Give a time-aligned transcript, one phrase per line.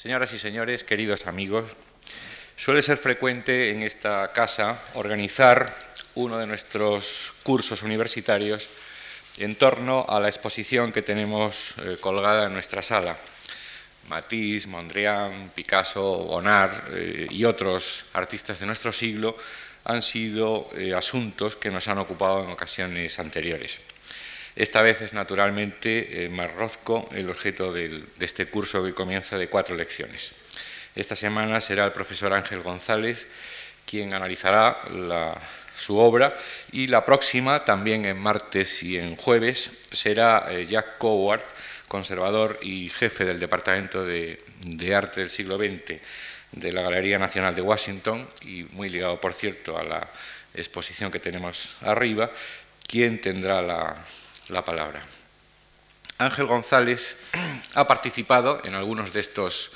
[0.00, 1.68] Señoras y señores, queridos amigos,
[2.54, 5.74] suele ser frecuente en esta casa organizar
[6.14, 8.68] uno de nuestros cursos universitarios
[9.38, 13.16] en torno a la exposición que tenemos eh, colgada en nuestra sala.
[14.08, 19.36] Matisse, Mondrian, Picasso, Bonnard eh, y otros artistas de nuestro siglo
[19.82, 23.80] han sido eh, asuntos que nos han ocupado en ocasiones anteriores.
[24.58, 29.76] Esta vez es naturalmente eh, Marrozco el objeto de este curso que comienza de cuatro
[29.76, 30.32] lecciones.
[30.96, 33.28] Esta semana será el profesor Ángel González
[33.86, 34.80] quien analizará
[35.76, 36.36] su obra
[36.72, 41.44] y la próxima, también en martes y en jueves, será eh, Jack Coward,
[41.86, 46.00] conservador y jefe del Departamento de, de Arte del siglo XX
[46.50, 50.08] de la Galería Nacional de Washington y muy ligado, por cierto, a la
[50.52, 52.28] exposición que tenemos arriba,
[52.88, 53.96] quien tendrá la,
[54.48, 55.02] la palabra.
[56.18, 57.16] Ángel González
[57.74, 59.70] ha participado en algunos de estos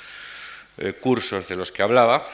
[0.77, 2.25] eh, cursos de los que hablaba.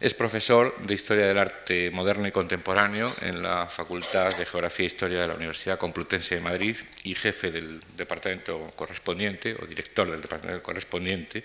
[0.00, 4.92] Es profesor de Historia del Arte Moderno y Contemporáneo en la Facultad de Geografía e
[4.92, 10.20] Historia de la Universidad Complutense de Madrid y jefe del departamento correspondiente o director del
[10.20, 11.44] departamento correspondiente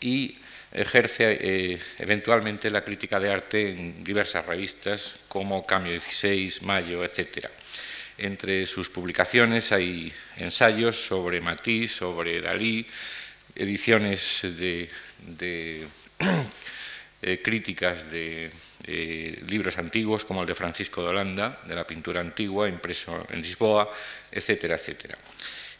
[0.00, 0.38] y
[0.72, 7.50] ejerce eh, eventualmente la crítica de arte en diversas revistas como Cambio 16, Mayo, etcétera.
[8.18, 12.86] Entre sus publicaciones hay ensayos sobre Matisse, sobre Dalí,
[13.54, 14.88] ediciones de,
[17.22, 18.50] eh, críticas de
[19.48, 23.92] libros antiguos como el de Francisco de Holanda, de la pintura antigua, impreso en Lisboa,
[24.30, 25.18] etcétera, etcétera.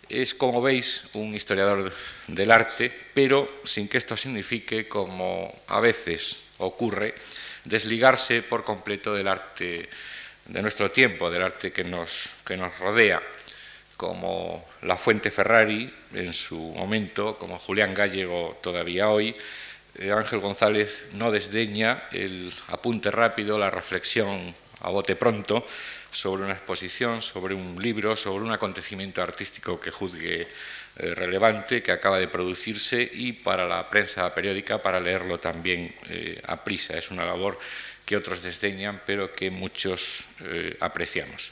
[0.08, 1.92] Es, como veis, un historiador
[2.26, 7.14] del arte, pero sin que esto signifique, como a veces ocurre,
[7.64, 9.88] desligarse por completo del arte
[10.48, 13.22] de nuestro tiempo, del arte que nos, que nos rodea,
[13.96, 19.34] como La Fuente Ferrari en su momento, como Julián Gallego todavía hoy,
[19.98, 25.66] eh, Ángel González no desdeña el apunte rápido, la reflexión a bote pronto
[26.12, 30.42] sobre una exposición, sobre un libro, sobre un acontecimiento artístico que juzgue
[30.98, 36.40] eh, relevante, que acaba de producirse y para la prensa periódica para leerlo también eh,
[36.46, 36.96] a prisa.
[36.96, 37.58] Es una labor
[38.06, 41.50] que otros desdeñan, pero que muchos eh, apreciamos.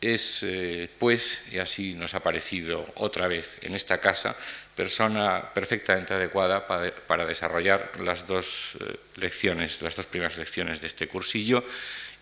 [0.00, 4.36] Es, eh, pues, y así nos ha parecido otra vez en esta casa,
[4.76, 11.08] persona perfectamente adecuada para, desarrollar las dos eh, lecciones, las dos primeras lecciones de este
[11.08, 11.64] cursillo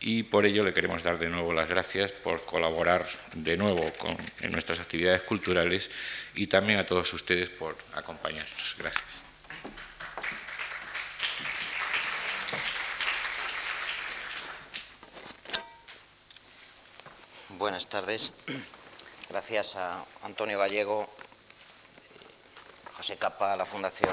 [0.01, 3.91] y por ello le queremos dar de nuevo las gracias por colaborar de nuevo
[4.41, 5.91] en nuestras actividades culturales
[6.35, 8.75] y también a todos ustedes por acompañarnos.
[8.79, 9.22] Gracias.
[17.59, 18.33] Buenas tardes.
[19.29, 21.07] Gracias a Antonio Gallego,
[22.97, 24.13] José Capa, la Fundación,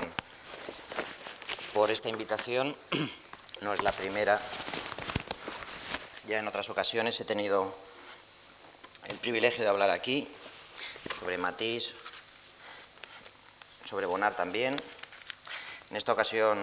[1.74, 2.76] por esta invitación.
[3.62, 4.40] No es la primera.
[6.28, 7.76] Ya en otras ocasiones he tenido
[9.06, 10.34] el privilegio de hablar aquí
[11.20, 11.94] sobre Matisse,
[13.84, 14.82] sobre Bonar también.
[15.90, 16.58] En esta ocasión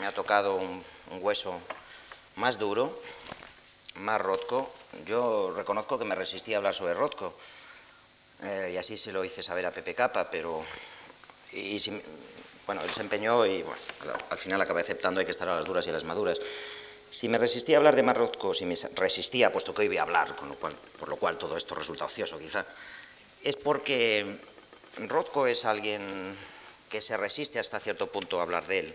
[0.00, 0.82] me ha tocado un
[1.20, 1.60] hueso
[2.36, 2.98] más duro,
[4.00, 4.70] más rotco,
[5.06, 7.34] yo reconozco que me resistí a hablar sobre Rothko,
[8.42, 10.62] eh, y así se lo hice saber a Pepe Capa, pero.
[11.52, 11.80] Y,
[12.66, 13.64] bueno, él se empeñó y
[14.30, 16.38] al final acabé aceptando hay que estar a las duras y a las maduras.
[17.10, 20.02] Si me resistí a hablar de Marrotco, si me resistía, puesto que hoy voy a
[20.02, 22.66] hablar, por lo cual todo esto resulta ocioso quizá,
[23.42, 24.36] es porque
[24.98, 26.02] Rothko es alguien
[26.90, 28.94] que se resiste hasta cierto punto a hablar de él.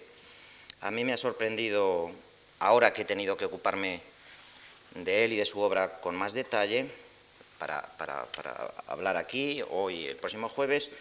[0.82, 2.12] A mí me ha sorprendido,
[2.60, 4.02] ahora que he tenido que ocuparme
[4.96, 6.88] de él y de su obra con más detalle
[7.60, 8.28] para,
[8.88, 10.92] hablar aquí hoy, el próximo jueves,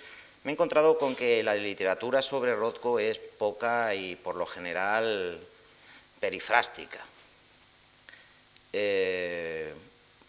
[0.44, 5.38] me he encontrado con que la literatura sobre Rothko es poca y por lo general
[6.20, 7.00] perifrástica.
[8.72, 9.72] Eh,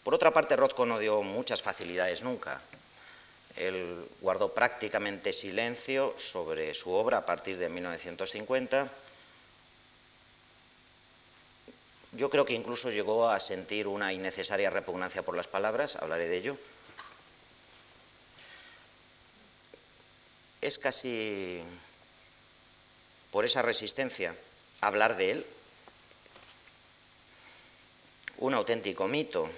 [0.03, 2.59] por otra parte, Rothko no dio muchas facilidades nunca.
[3.55, 8.89] Él guardó prácticamente silencio sobre su obra a partir de 1950
[12.15, 16.37] Yo creo que incluso llegó a sentir una innecesaria repugnancia por las palabras, hablaré de
[16.37, 16.57] ello.
[20.61, 21.61] Es casi
[23.31, 24.35] por esa resistencia
[24.81, 25.45] hablar de él
[28.37, 29.49] un auténtico mito,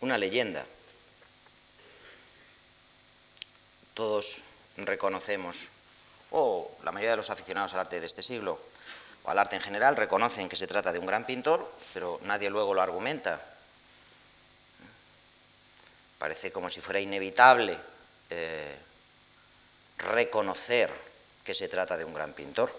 [0.00, 0.66] una leyenda.
[3.94, 4.42] Todos
[4.78, 5.68] reconocemos,
[6.30, 8.58] o la mayoría de los aficionados al arte de este siglo,
[9.26, 12.74] al arte en general reconocen que se trata de un gran pintor, pero nadie luego
[12.74, 13.40] lo argumenta.
[16.18, 17.76] Parece como si fuera inevitable
[18.30, 18.76] eh,
[19.98, 20.90] reconocer
[21.44, 22.70] que se trata de un gran pintor.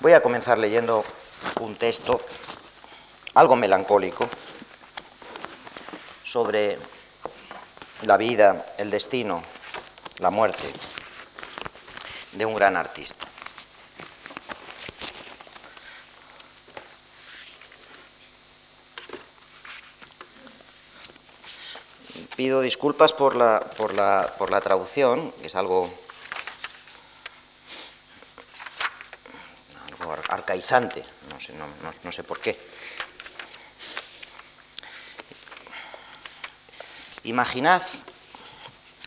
[0.00, 1.04] Voy a comenzar leyendo
[1.60, 2.20] un texto
[3.34, 4.28] algo melancólico
[6.36, 6.76] sobre
[8.02, 9.42] la vida, el destino,
[10.18, 10.70] la muerte
[12.32, 13.26] de un gran artista.
[22.36, 25.90] Pido disculpas por la, por la, por la traducción, que es algo
[30.28, 31.54] arcaizante, no sé,
[32.04, 32.58] no, sé por qué.
[37.26, 37.82] Imaginad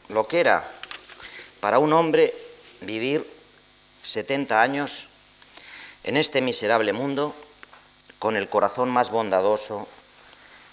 [0.10, 0.70] lo que era
[1.62, 2.34] para un hombre
[2.82, 3.26] vivir
[4.04, 5.06] 70 años
[6.04, 7.34] en este miserable mundo
[8.20, 9.88] con el corazón más bondadoso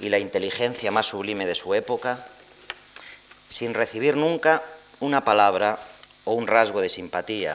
[0.00, 2.19] y la inteligencia más sublime de su época,
[3.48, 4.60] sin recibir nunca
[4.98, 5.78] una palabra
[6.25, 7.54] o un rasgo de simpatía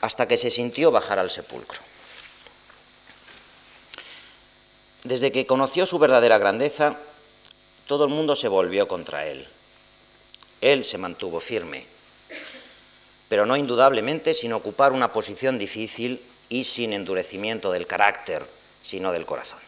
[0.00, 1.78] hasta que se sintió bajar al sepulcro.
[5.04, 6.96] Desde que conoció su verdadera grandeza,
[7.86, 9.46] todo el mundo se volvió contra él.
[10.60, 11.84] Él se mantuvo firme,
[13.28, 18.44] pero no indudablemente sin ocupar una posición difícil y sin endurecimiento del carácter,
[18.82, 19.60] sino del corazón.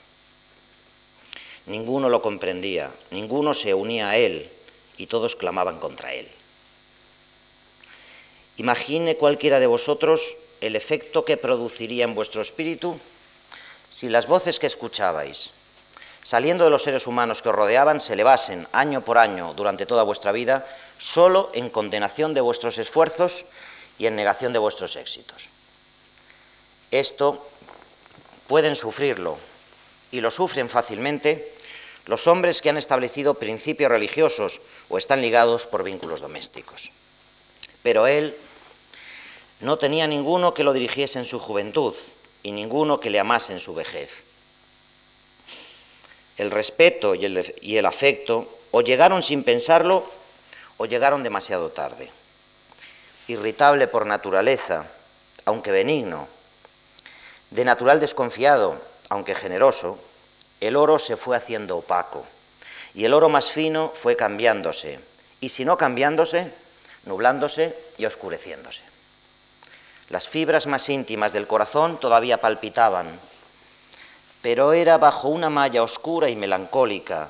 [1.67, 4.49] Ninguno lo comprendía, ninguno se unía a él
[4.97, 6.27] y todos clamaban contra él.
[8.57, 12.99] Imagine cualquiera de vosotros el efecto que produciría en vuestro espíritu
[13.91, 15.51] si las voces que escuchabais,
[16.29, 20.03] saliendo de los seres humanos que os rodeaban, se elevasen año por año durante toda
[20.03, 20.61] vuestra vida
[20.99, 23.47] solo en condenación de vuestros esfuerzos
[23.97, 25.49] y en negación de vuestros éxitos.
[26.91, 27.43] Esto
[28.47, 29.39] pueden sufrirlo
[30.13, 31.51] y lo sufren fácilmente
[32.05, 34.61] los hombres que han establecido principios religiosos
[34.91, 36.91] o están ligados por vínculos domésticos.
[37.83, 38.37] Pero él
[39.61, 41.95] no tenía ninguno que lo dirigiese en su juventud
[42.43, 44.28] y ninguno que le amase en su vejez.
[46.39, 50.05] El respeto y el, afecto o llegaron sin pensarlo
[50.77, 52.09] o llegaron demasiado tarde.
[53.27, 54.87] Irritable por naturaleza,
[55.45, 56.29] aunque benigno,
[57.51, 59.99] de natural desconfiado, aunque generoso,
[60.61, 62.25] el oro se fue haciendo opaco
[62.95, 64.99] y el oro más fino fue cambiándose,
[65.41, 66.51] y si no cambiándose,
[67.07, 68.83] nublándose y oscureciéndose.
[70.11, 73.07] Las fibras más íntimas del corazón todavía palpitaban,
[74.43, 77.29] pero era bajo una malla oscura y melancólica,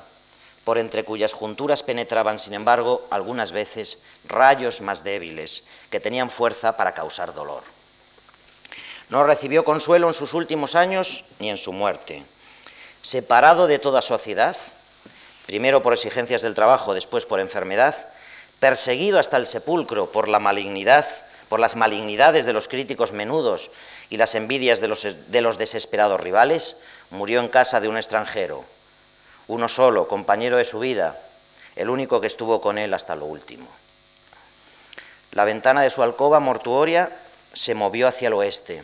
[0.63, 3.97] por entre cuyas junturas penetraban, sin embargo, algunas veces
[4.27, 7.63] rayos más débiles, que tenían fuerza para causar dolor.
[9.09, 12.23] No recibió consuelo en sus últimos años ni en su muerte.
[13.01, 14.55] Separado de toda sociedad,
[15.47, 17.95] primero por exigencias del trabajo, después por enfermedad,
[18.59, 21.07] perseguido hasta el sepulcro por la malignidad
[21.49, 23.71] por las malignidades de los críticos menudos
[24.09, 26.77] y las envidias de los, de los desesperados rivales,
[27.11, 28.63] murió en casa de un extranjero,
[29.47, 31.19] uno solo, compañero de su vida,
[31.75, 33.67] el único que estuvo con él hasta lo último.
[35.31, 37.09] La ventana de su alcoba mortuoria
[37.53, 38.83] se movió hacia el oeste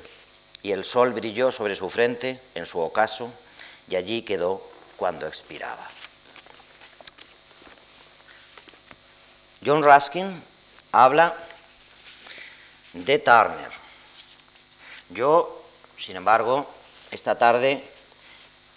[0.63, 3.31] y el sol brilló sobre su frente, en su ocaso,
[3.87, 4.61] y allí quedó
[4.97, 5.87] cuando expiraba.
[9.63, 10.43] John Ruskin
[10.91, 11.33] habla
[12.93, 13.71] de Turner.
[15.09, 15.63] Yo,
[15.99, 16.65] sin embargo,
[17.11, 17.83] esta tarde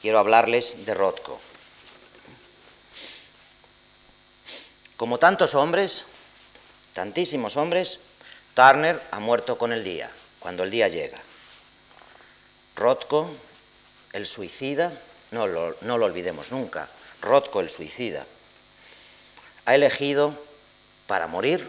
[0.00, 1.40] quiero hablarles de Rothko.
[4.96, 6.04] Como tantos hombres,
[6.92, 7.98] tantísimos hombres,
[8.54, 11.18] Turner ha muerto con el día, cuando el día llega.
[12.74, 13.30] Rothko,
[14.12, 14.92] el suicida,
[15.30, 16.88] no lo, no lo olvidemos nunca,
[17.22, 18.24] Rothko el suicida,
[19.66, 20.34] ha elegido
[21.06, 21.68] para morir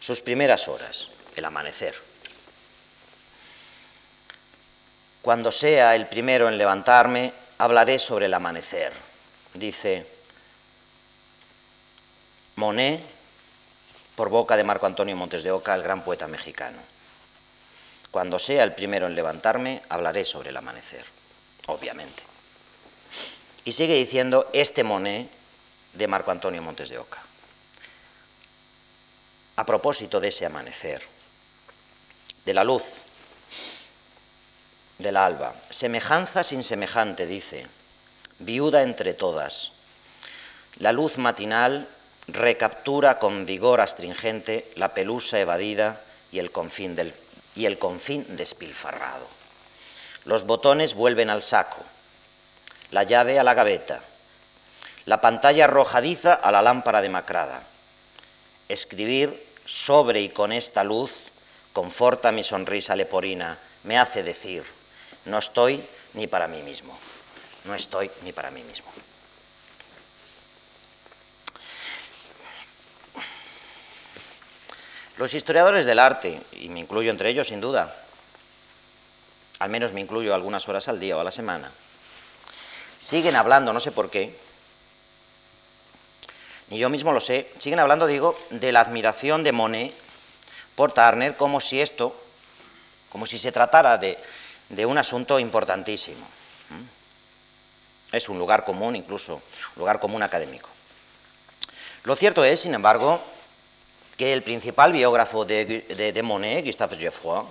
[0.00, 1.94] sus primeras horas, el amanecer.
[5.22, 8.90] Cuando sea el primero en levantarme, hablaré sobre el amanecer,
[9.52, 10.06] dice
[12.56, 13.02] Monet
[14.16, 16.78] por boca de Marco Antonio Montes de Oca, el gran poeta mexicano.
[18.10, 21.04] Cuando sea el primero en levantarme, hablaré sobre el amanecer,
[21.66, 22.22] obviamente.
[23.66, 25.28] Y sigue diciendo este Monet
[25.92, 27.18] de Marco Antonio Montes de Oca.
[29.56, 31.02] A propósito de ese amanecer,
[32.46, 32.84] de la luz,
[35.02, 35.52] del alba.
[35.70, 37.66] Semejanza sin semejante, dice,
[38.38, 39.72] viuda entre todas.
[40.78, 41.86] La luz matinal
[42.28, 46.00] recaptura con vigor astringente la pelusa evadida
[46.32, 46.96] y el confín,
[47.56, 49.26] y el confín despilfarrado.
[50.24, 51.82] Los botones vuelven al saco,
[52.90, 54.00] la llave a la gaveta,
[55.06, 57.62] la pantalla arrojadiza a la lámpara demacrada.
[58.68, 59.34] Escribir
[59.66, 61.12] sobre y con esta luz
[61.72, 64.62] conforta mi sonrisa leporina, me hace decir,
[65.26, 65.82] no estoy
[66.14, 66.98] ni para mí mismo,
[67.64, 68.90] no estoy ni para mí mismo.
[75.18, 77.94] Los historiadores del arte, y me incluyo entre ellos sin duda,
[79.58, 81.70] al menos me incluyo algunas horas al día o a la semana,
[82.98, 84.34] siguen hablando, no sé por qué,
[86.70, 89.92] ni yo mismo lo sé, siguen hablando, digo, de la admiración de Monet
[90.74, 92.16] por Turner como si esto,
[93.10, 94.16] como si se tratara de,
[94.70, 96.26] de un asunto importantísimo.
[98.12, 100.68] Es un lugar común, incluso un lugar común académico.
[102.04, 103.20] Lo cierto es, sin embargo,
[104.16, 107.44] que el principal biógrafo de, Monet, Gustave Geoffroy,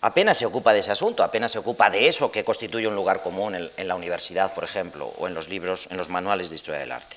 [0.00, 3.22] apenas se ocupa de ese asunto, apenas se ocupa de eso que constituye un lugar
[3.22, 6.80] común en, la universidad, por ejemplo, o en los libros, en los manuales de historia
[6.80, 7.16] del arte.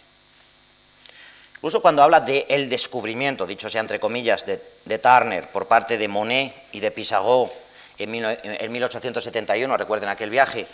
[1.55, 6.07] Incluso cuando habla de el descubrimiento, dicho sea entre comillas, de, Turner por parte de
[6.07, 7.51] Monet y de Pissarro
[7.99, 10.65] en, 1871, recuerden aquel viaje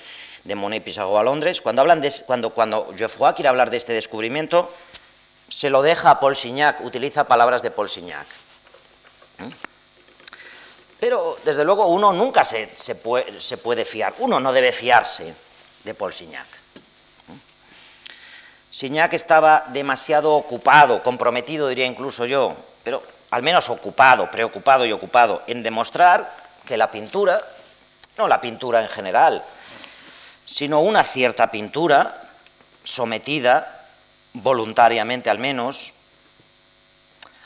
[0.43, 3.77] de Monet y Pissarro a Londres, cuando, hablan de, cuando, cuando Geoffroy quiere hablar de
[3.77, 4.71] este descubrimiento,
[5.49, 8.27] se lo deja a Paul Signac, utiliza palabras de Paul Signac.
[9.39, 9.49] ¿Mm?
[10.99, 15.33] Pero, desde luego, uno nunca se, puede, se, puede, fiar, uno no debe fiarse
[15.83, 16.47] de Paul Signac.
[18.71, 22.53] Signac estaba demasiado ocupado, comprometido diría incluso yo,
[22.83, 23.01] pero
[23.31, 26.29] al menos ocupado, preocupado y ocupado en demostrar
[26.65, 27.41] que la pintura,
[28.17, 29.43] no la pintura en general,
[30.45, 32.15] sino una cierta pintura
[32.83, 33.67] sometida
[34.33, 35.91] voluntariamente al menos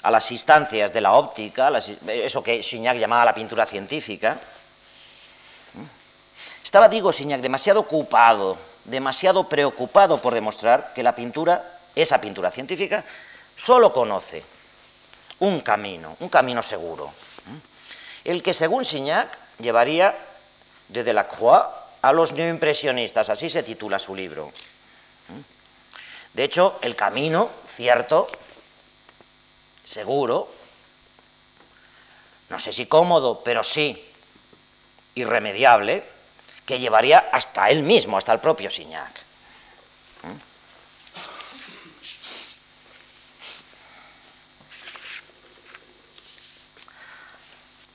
[0.04, 1.72] a las instancias de la óptica,
[2.08, 4.38] eso que Signac llamaba la pintura científica,
[6.64, 8.58] estaba, digo, Signac demasiado ocupado
[8.90, 11.64] demasiado preocupado por demostrar que la pintura,
[11.96, 13.04] esa pintura científica,
[13.56, 14.44] solo conoce
[15.40, 17.12] un camino, un camino seguro,
[18.30, 20.16] el que según Signac llevaría
[20.90, 21.66] desde la Croix
[22.04, 24.52] a los neoimpresionistas, así se titula su libro.
[26.34, 28.30] De hecho, el camino, cierto,
[29.84, 30.48] seguro,
[32.50, 33.98] no sé si cómodo, pero sí
[35.16, 36.04] irremediable,
[36.68, 39.29] que llevaría hasta él mismo, hasta el propio Signac.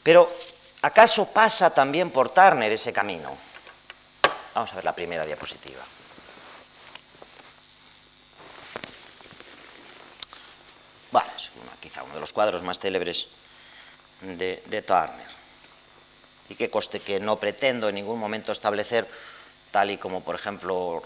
[0.04, 0.30] Pero,
[0.82, 3.34] ¿acaso pasa también por Turner ese camino?
[4.54, 5.82] Vamos a ver la primera diapositiva.
[11.10, 13.26] Bueno, es quizá uno de los cuadros más célebres
[14.20, 15.34] de, de Turner
[16.48, 19.08] y que que no pretendo en ningún momento establecer,
[19.70, 21.02] tal y como por ejemplo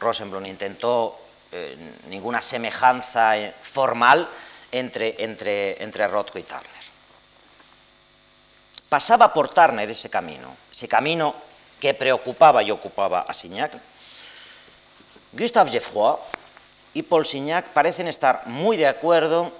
[0.00, 1.16] Rosenblum intentó,
[1.52, 1.76] eh,
[2.08, 4.28] ninguna semejanza eh, formal
[4.72, 6.81] entre, entre, entre Rothko y Turner.
[8.92, 11.34] Pasaba por Turner ese camino, ese camino
[11.80, 13.72] que preocupaba y ocupaba a Signac.
[15.32, 16.18] Gustave Geoffroy
[16.92, 19.50] y Paul Signac parecen estar muy de acuerdo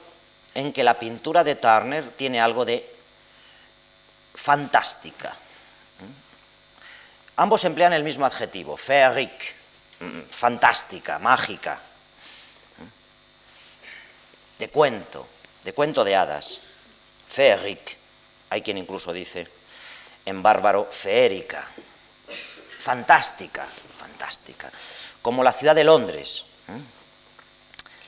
[0.52, 2.86] en que la pintura de Turner tiene algo de
[4.34, 5.34] fantástica.
[7.36, 9.54] Ambos emplean el mismo adjetivo, féerique,
[10.30, 11.78] fantástica, mágica,
[14.58, 15.26] de cuento,
[15.64, 16.60] de cuento de hadas.
[17.30, 18.01] Féerique,
[18.52, 19.48] hay quien incluso dice
[20.26, 21.64] en bárbaro feérica,
[22.80, 23.64] fantástica,
[23.98, 24.70] fantástica,
[25.22, 26.44] como la ciudad de Londres.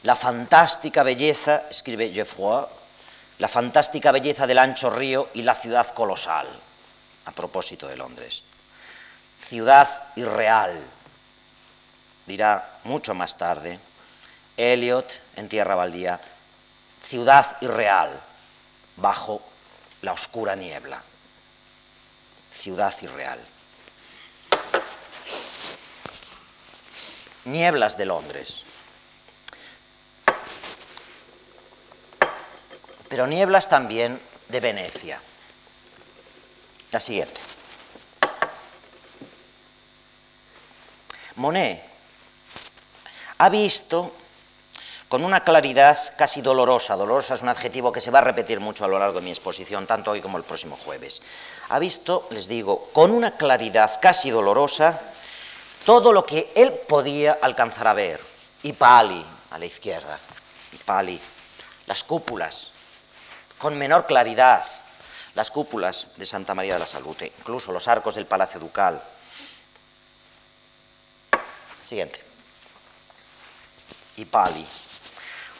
[0.03, 2.67] La fantástica belleza, escribe Geoffroy,
[3.39, 6.47] la fantástica belleza del ancho río y la ciudad colosal,
[7.25, 8.43] a propósito de Londres.
[9.49, 10.79] Ciudad irreal,
[12.27, 13.79] dirá mucho más tarde
[14.59, 16.21] Eliot en Tierra Baldía,
[17.09, 18.11] ciudad irreal,
[18.97, 19.41] bajo
[20.05, 21.03] la oscura niebla.
[22.53, 23.41] Ciudad irreal.
[27.47, 28.65] Nieblas de Londres.
[33.15, 35.21] pero nieblas también de Venecia.
[36.91, 37.41] La siguiente.
[41.37, 41.81] Monet
[43.39, 44.13] ha visto
[45.15, 48.85] con una claridad casi dolorosa, dolorosa es un adjetivo que se va a repetir mucho
[48.85, 51.23] a lo largo de mi exposición, tanto hoy como el próximo jueves,
[51.69, 55.01] ha visto, les digo, con una claridad casi dolorosa
[55.87, 58.21] todo lo que él podía alcanzar a ver,
[58.65, 60.19] y Pali a la izquierda,
[60.73, 61.21] y Pali,
[61.87, 62.73] las cúpulas,
[63.59, 64.65] con menor claridad,
[65.37, 69.01] las cúpulas de Santa María de la Salute, incluso los arcos del Palacio Ducal.
[71.85, 72.21] Siguiente.
[74.17, 74.67] Y Pali.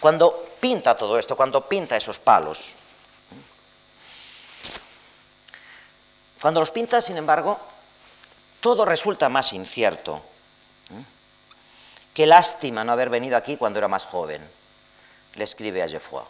[0.01, 2.73] Cuando pinta todo esto, cuando pinta esos palos,
[6.41, 7.59] cuando los pinta, sin embargo,
[8.61, 10.23] todo resulta más incierto.
[12.13, 14.47] Qué lástima no haber venido aquí cuando era más joven,
[15.35, 16.23] le escribe a Geoffroy,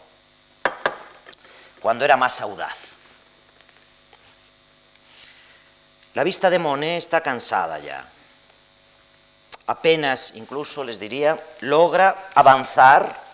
[1.81, 2.77] cuando era más audaz.
[6.15, 8.03] La vista de Monet está cansada ya.
[9.67, 13.24] Apenas, incluso les diría, logra avanzar,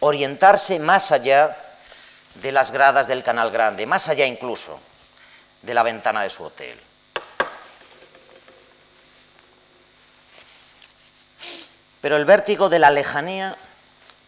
[0.00, 1.56] orientarse más allá
[2.34, 4.80] de las gradas del Canal Grande, más allá incluso
[5.62, 6.78] de la ventana de su hotel.
[12.00, 13.56] Pero el vértigo de la lejanía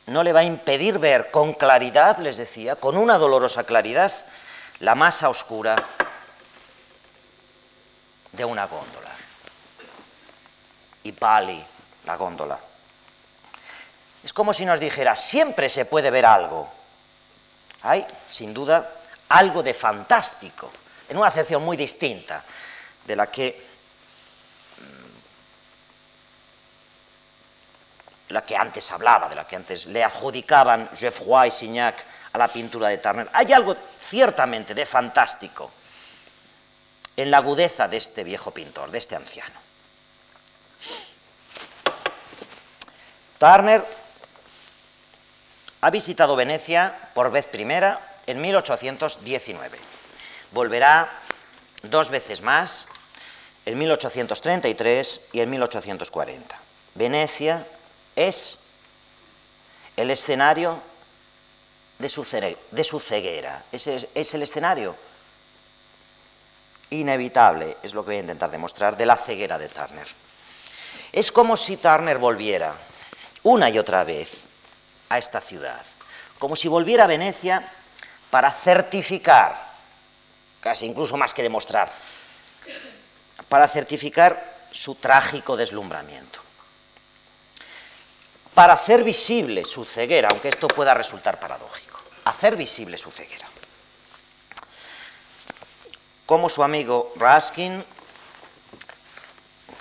[0.07, 4.13] no le va a impedir ver con claridad, les decía, con una dolorosa claridad,
[4.81, 5.77] la masa oscura
[8.33, 9.11] de una góndola.
[11.05, 11.65] Y Pali,
[12.05, 12.59] la góndola.
[14.25, 16.69] Es como si nos dijera, siempre se puede ver algo.
[17.83, 18.89] Hay, sin duda,
[19.29, 20.71] algo de fantástico,
[21.09, 22.43] en una acepción muy distinta
[23.05, 23.73] de la que
[28.29, 31.97] la que antes hablaba, de la que antes le adjudicaban Geoffroy y Signac
[32.33, 33.29] a la pintura de Turner.
[33.33, 33.77] Hay algo
[34.09, 35.71] ciertamente de fantástico
[37.15, 39.61] en la agudeza de este viejo pintor, de este anciano.
[43.39, 43.85] Turner
[45.83, 49.79] ha visitado Venecia por vez primera en 1819.
[50.53, 51.11] Volverá
[51.83, 52.87] dos veces más
[53.67, 56.57] en 1833 y en 1840.
[56.95, 57.67] Venecia
[58.15, 58.59] es
[59.97, 60.79] el escenario
[61.99, 62.25] de su,
[63.01, 63.87] ceguera, es,
[64.35, 64.95] el escenario
[66.91, 70.07] inevitable, es lo que voy a intentar demostrar, de la ceguera de Turner.
[71.13, 72.73] Es como si Turner volviera
[73.43, 74.52] una y otra vez
[75.13, 75.83] a esta ciudad,
[76.39, 77.63] como si volviera a Venecia
[78.31, 79.55] para certificar,
[80.61, 81.93] casi incluso más que demostrar,
[83.51, 86.41] para certificar su trágico deslumbramiento.
[88.55, 93.47] Para hacer visible su ceguera, aunque esto pueda resultar paradójico, hacer visible su ceguera.
[96.25, 97.85] Como su amigo Raskin,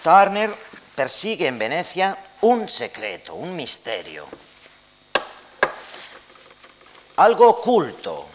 [0.03, 0.53] Turner
[0.95, 4.27] persigue en Venecia un secreto, un misterio,
[7.17, 8.27] algo oculto,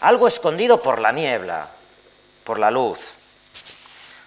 [0.00, 1.68] algo escondido por la niebla,
[2.44, 3.14] por la luz,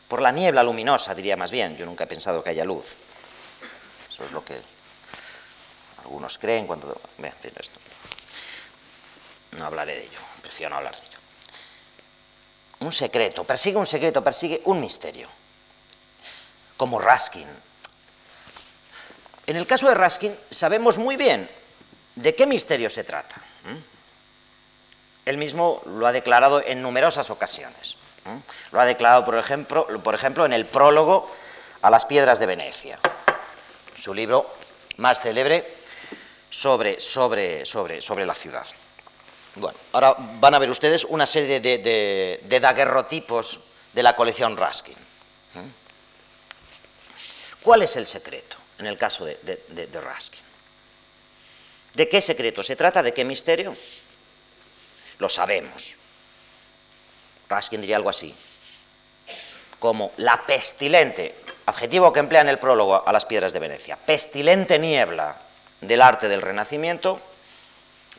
[0.08, 1.78] por la niebla luminosa, diría más bien.
[1.78, 2.86] Yo nunca he pensado que haya luz.
[4.12, 4.60] Eso es lo que
[6.04, 7.00] algunos creen cuando...
[7.22, 7.80] esto.
[9.58, 11.18] No hablaré de ello, prefiero no hablar de ello.
[12.80, 15.28] Un secreto, persigue un secreto, persigue un misterio.
[16.78, 17.48] Como Raskin.
[19.48, 21.50] En el caso de Raskin sabemos muy bien
[22.22, 23.36] de qué misterio se trata.
[25.26, 27.96] Él mismo lo ha declarado en numerosas ocasiones.
[28.72, 31.30] Lo ha declarado, por ejemplo, por ejemplo, en el prólogo
[31.82, 33.00] a las piedras de Venecia,
[33.98, 34.50] su libro
[34.98, 35.66] más célebre,
[36.50, 38.66] sobre, sobre, sobre, sobre la ciudad.
[39.56, 43.60] Bueno, ahora van a ver ustedes una serie de, de, daguerrotipos
[43.94, 44.96] de la colección Raskin.
[44.96, 45.70] ¿Mm?
[47.62, 50.39] ¿Cuál es el secreto en el caso de, de, Raskin?
[52.00, 53.04] ¿De qué secreto se trata?
[53.04, 53.76] ¿De qué misterio?
[55.18, 55.96] Lo sabemos.
[57.50, 58.34] Raskin diría algo así,
[59.80, 61.36] como la pestilente,
[61.66, 65.36] adjetivo que emplea en el prólogo a las piedras de Venecia, pestilente niebla
[65.82, 67.20] del arte del Renacimiento,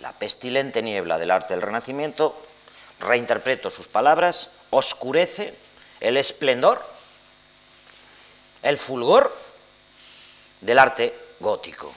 [0.03, 2.39] la pestilente niebla del arte del Renacimiento,
[2.99, 5.55] reinterpreto sus palabras, oscurece
[6.01, 6.85] el esplendor,
[8.63, 9.35] el fulgor
[10.61, 11.95] del arte gótico.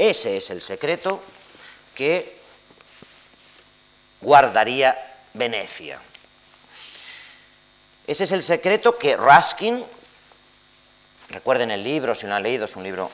[0.00, 1.22] Ese es el secreto
[1.94, 2.34] que
[4.22, 4.96] guardaría
[5.34, 6.00] Venecia.
[8.06, 9.84] Ese es el secreto que Raskin,
[11.28, 13.10] recuerden el libro, si lo han leído, es un libro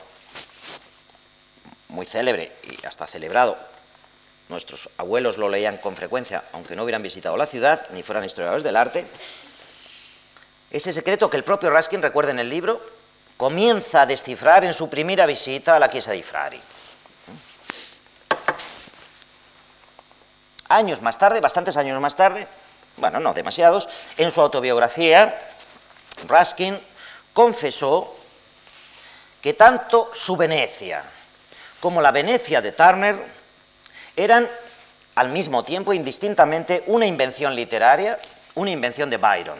[1.89, 3.57] muy célebre y hasta celebrado.
[4.47, 8.63] Nuestros abuelos lo leían con frecuencia, aunque no hubieran visitado la ciudad ni fueran historiadores
[8.63, 9.05] del arte.
[10.71, 12.81] Ese secreto que el propio Raskin recuerda en el libro
[13.35, 16.61] comienza a descifrar en su primera visita a la Chiesa di Frari.
[20.69, 22.47] Años más tarde, bastantes años más tarde,
[22.97, 25.35] bueno, no demasiados, en su autobiografía,
[26.27, 26.79] Raskin
[27.33, 28.13] confesó
[29.41, 31.03] que tanto su Venecia
[31.79, 33.15] como la Venecia de Turner
[34.15, 34.47] eran
[35.15, 38.19] al mismo tiempo, indistintamente, una invención literaria,
[38.55, 39.59] una invención de Byron.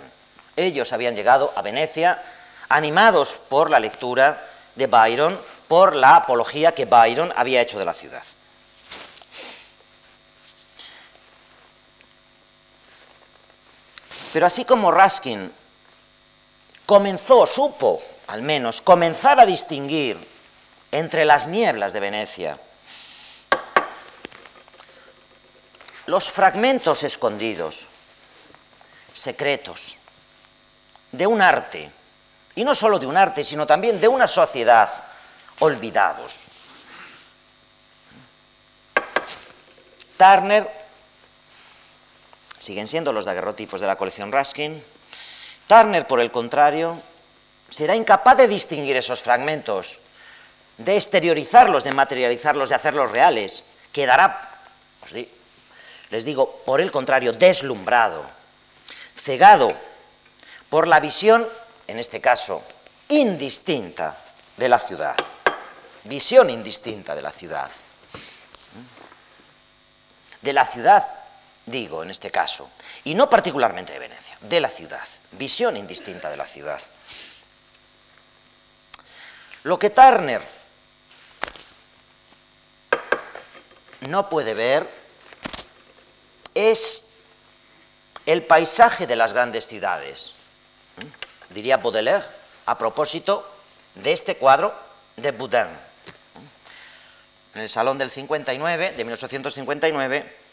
[0.55, 2.21] Ellos habían llegado a Venecia
[2.69, 4.41] animados por la lectura
[4.75, 8.23] de Byron, por la apología que Byron había hecho de la ciudad.
[14.37, 15.51] Pero así como Raskin
[16.85, 20.15] comenzó, supo al menos, comenzar a distinguir
[20.91, 22.55] entre las nieblas de Venecia
[26.05, 27.87] los fragmentos escondidos,
[29.15, 29.95] secretos,
[31.11, 31.89] de un arte,
[32.53, 34.93] y no solo de un arte, sino también de una sociedad
[35.57, 36.41] olvidados.
[40.15, 40.86] Turner,
[42.67, 44.83] siguen siendo los daguerrotipos de la colección Raskin,
[45.67, 46.97] Turner, por el contrario,
[47.71, 49.97] será incapaz de distinguir esos fragmentos,
[50.77, 53.63] de exteriorizarlos, de materializarlos, de hacerlos reales.
[53.93, 54.49] Quedará,
[56.09, 58.25] les digo, por el contrario, deslumbrado,
[59.15, 59.71] cegado
[60.69, 61.47] por la visión,
[61.87, 62.61] en este caso,
[63.07, 64.17] indistinta
[64.57, 65.15] de la ciudad.
[66.03, 67.71] Visión indistinta de la ciudad.
[70.41, 71.16] De la ciudad,
[71.67, 72.69] digo, en este caso,
[73.03, 75.07] y no particularmente de Venecia, de la ciudad.
[75.33, 76.81] Visión indistinta de la ciudad.
[79.63, 80.41] Lo que Turner
[84.07, 84.87] no puede ver
[86.55, 87.03] es
[88.25, 90.31] el paisaje de las grandes ciudades.
[90.97, 91.53] ¿Mm?
[91.53, 92.25] Diría Baudelaire
[92.65, 93.45] a propósito
[93.95, 94.73] de este cuadro
[95.17, 95.67] de Boudin.
[97.55, 100.46] En el Salón del 59, de 1859,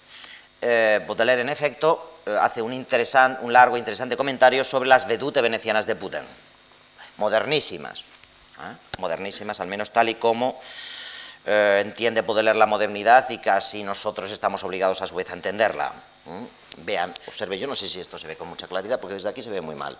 [0.62, 5.40] eh, Baudelaire, en efecto, eh, hace un, un largo e interesante comentario sobre las vedute
[5.40, 6.24] venecianas de Boudin,
[7.18, 8.76] modernísimas, ¿eh?
[8.98, 10.60] modernísimas, al menos tal y como
[11.46, 15.92] eh, entiende leer la modernidad y casi nosotros estamos obligados a su vez a entenderla.
[16.78, 19.42] Vean, observe, yo no sé si esto se ve con mucha claridad porque desde aquí
[19.42, 19.96] se ve muy mal.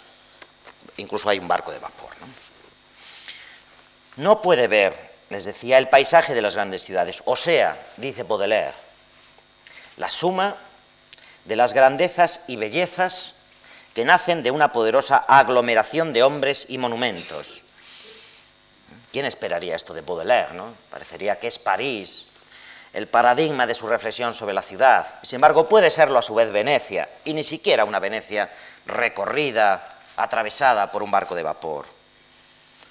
[0.97, 2.11] Incluso hay un barco de vapor.
[2.21, 2.45] ¿no?
[4.17, 4.95] no puede ver,
[5.31, 7.23] les decía, el paisaje de las grandes ciudades.
[7.27, 8.73] O sea, dice Baudelaire,
[9.97, 10.57] la suma
[11.45, 13.35] de las grandezas y bellezas
[13.95, 17.63] que nacen de una poderosa aglomeración de hombres y monumentos.
[19.13, 20.55] ¿Quién esperaría esto de Baudelaire?
[20.55, 20.67] No?
[20.91, 22.27] Parecería que es París,
[22.93, 25.07] el paradigma de su reflexión sobre la ciudad.
[25.23, 28.51] Sin embargo, puede serlo a su vez Venecia, y ni siquiera una Venecia
[28.87, 29.83] recorrida,
[30.17, 31.87] atravesada por un barco de vapor.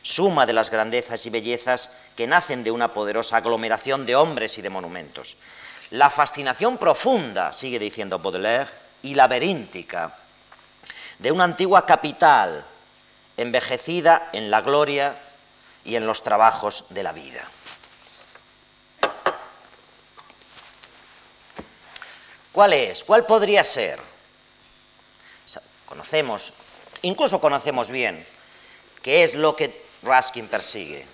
[0.01, 4.61] Suma de las grandezas y bellezas que nacen de una poderosa aglomeración de hombres y
[4.61, 5.37] de monumentos.
[5.93, 8.67] La fascinación profunda, sigue diciendo Baudelaire,
[9.03, 10.11] y laberíntica
[11.19, 12.65] de una antigua capital
[13.37, 15.15] envejecida en la gloria
[15.85, 17.47] y en los trabajos de la vida.
[22.51, 23.03] ¿Cuál es?
[23.03, 23.99] ¿Cuál podría ser?
[25.85, 26.53] Conocemos,
[27.03, 28.25] incluso conocemos bien,
[29.03, 31.05] qué es lo que Ruskin persigue.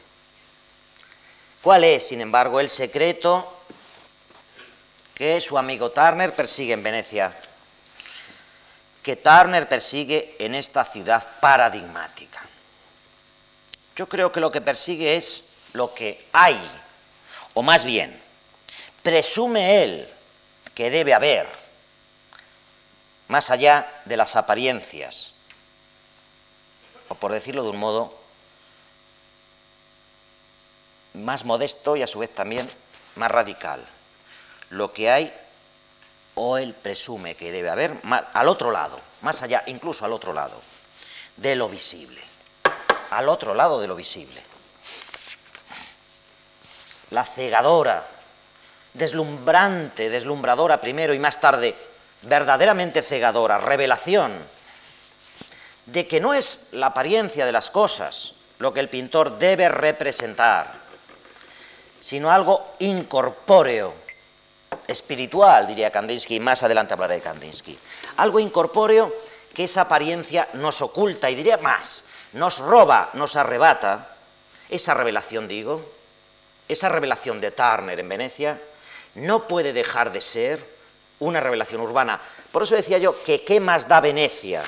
[1.62, 3.59] ¿Cuál es, sin embargo, el secreto
[5.20, 7.30] que su amigo Turner persigue en Venecia,
[9.04, 12.42] que Turner persigue en esta ciudad paradigmática.
[13.98, 16.58] Yo creo que lo que persigue es lo que hay,
[17.54, 18.18] o más bien,
[19.04, 20.10] presume él
[20.74, 21.48] que debe haber,
[23.28, 25.32] más allá de las apariencias,
[27.10, 28.18] o por decirlo de un modo
[31.16, 32.70] más modesto y a su vez también
[33.18, 33.86] más radical
[34.70, 35.34] lo que hay
[36.36, 37.94] o él presume que debe haber
[38.34, 40.60] al otro lado, más allá, incluso al otro lado,
[41.38, 42.22] de lo visible,
[43.12, 44.42] al otro lado de lo visible.
[47.12, 48.06] La cegadora,
[48.94, 51.76] deslumbrante, deslumbradora primero y más tarde,
[52.24, 54.32] verdaderamente cegadora, revelación
[55.88, 60.68] de que no es la apariencia de las cosas lo que el pintor debe representar,
[62.00, 63.94] sino algo incorpóreo,
[64.88, 67.78] espiritual, diría Kandinsky, y más adelante hablaré de Kandinsky.
[68.18, 69.14] Algo incorpóreo
[69.54, 72.04] que esa apariencia nos oculta, y diría más,
[72.34, 74.08] nos roba, nos arrebata,
[74.70, 75.82] esa revelación, digo,
[76.68, 78.60] esa revelación de Turner en Venecia,
[79.16, 80.60] no puede dejar de ser
[81.20, 82.20] una revelación urbana.
[82.52, 84.64] Por eso decía yo que qué más da Venecia.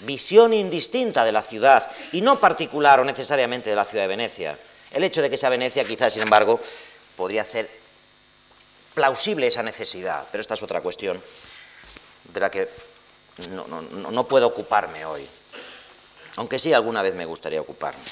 [0.00, 4.58] Visión indistinta de la ciudad, y no particular o necesariamente de la ciudad de Venecia.
[4.92, 6.60] El hecho de que sea Venecia, quizás, sin embargo,
[7.16, 7.70] podría hacer
[8.94, 11.22] plausible esa necesidad, pero esta es otra cuestión
[12.24, 12.68] de la que
[13.50, 15.26] no, puedo ocuparme hoy,
[16.36, 18.04] aunque sí alguna vez me gustaría ocuparme.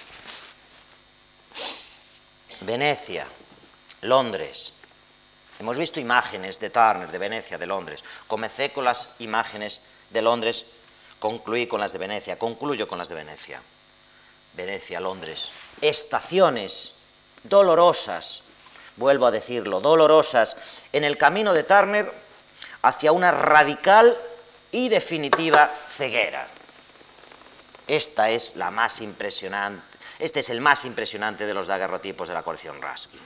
[2.61, 3.27] Venecia,
[4.03, 4.73] Londres,
[5.61, 8.03] Hemos visto imágenes de Turner, de Venecia, de Londres.
[8.27, 10.65] Comencé con las imágenes de Londres,
[11.21, 13.63] concluí con las de Venecia, concluyo con las de Venecia.
[14.55, 15.49] Venecia, Londres.
[15.81, 16.93] Estaciones
[17.45, 18.43] dolorosas,
[18.97, 20.57] vuelvo a decirlo, dolorosas,
[20.93, 22.11] en el camino de Turner
[22.83, 24.17] hacia una radical
[24.73, 26.47] y definitiva ceguera.
[27.87, 29.83] Esta es la más impresionante,
[30.19, 33.21] este es el más impresionante de los daguerrotipos de la colección Raskin.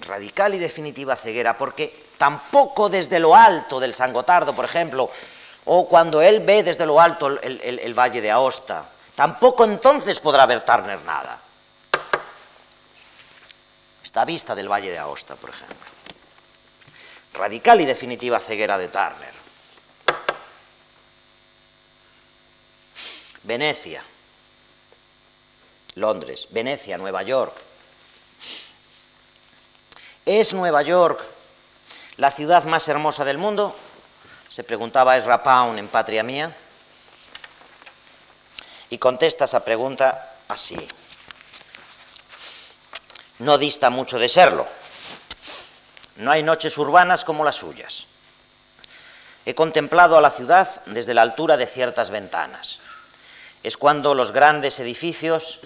[0.00, 5.08] Radical y definitiva ceguera, porque tampoco desde lo alto del San Gotardo, por ejemplo,
[5.64, 8.84] o cuando él ve desde lo alto el valle de Aosta,
[9.22, 11.38] tampoco entonces podrá ver Turner nada.
[14.02, 15.76] Esta vista del valle de Aosta, por ejemplo
[17.34, 19.32] radical y definitiva ceguera de Turner.
[23.44, 24.02] Venecia,
[25.94, 27.54] Londres, Venecia, Nueva York.
[30.26, 31.22] ¿Es Nueva York
[32.16, 33.74] la ciudad más hermosa del mundo?
[34.48, 36.54] Se preguntaba Ezra Pound en Patria Mía.
[38.92, 40.76] Y contesta esa pregunta así.
[43.38, 44.68] No dista mucho de serlo.
[46.16, 48.04] No hay noches urbanas como las suyas.
[49.46, 52.80] He contemplado a la ciudad desde la altura de ciertas ventanas.
[53.62, 55.60] Es cuando los grandes edificios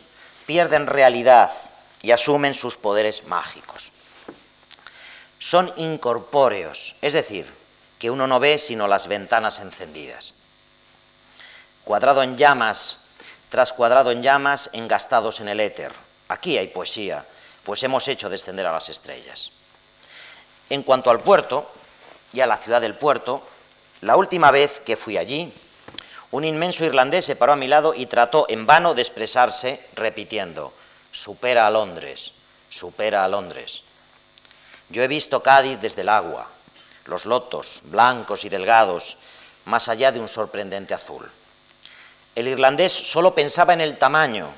[0.46, 1.50] pierden realidad
[2.02, 3.90] y asumen sus poderes mágicos.
[5.40, 7.52] Son incorpóreos, es decir,
[7.98, 10.32] que uno no ve sino las ventanas encendidas.
[11.82, 12.98] Cuadrado en llamas,
[13.56, 15.90] tras cuadrado en llamas, engastados en el éter.
[16.28, 17.24] Aquí hay poesía,
[17.64, 19.48] pues hemos hecho descender a las estrellas.
[20.68, 21.66] En cuanto al puerto
[22.34, 23.42] y a la ciudad del puerto,
[24.02, 25.50] la última vez que fui allí,
[26.32, 30.70] un inmenso irlandés se paró a mi lado y trató en vano de expresarse repitiendo,
[31.10, 32.32] supera a Londres,
[32.68, 33.84] supera a Londres.
[34.90, 36.46] Yo he visto Cádiz desde el agua,
[37.06, 39.16] los lotos, blancos y delgados,
[39.64, 41.26] más allá de un sorprendente azul.
[42.36, 44.50] El irlandés solo pensaba en el tamaño,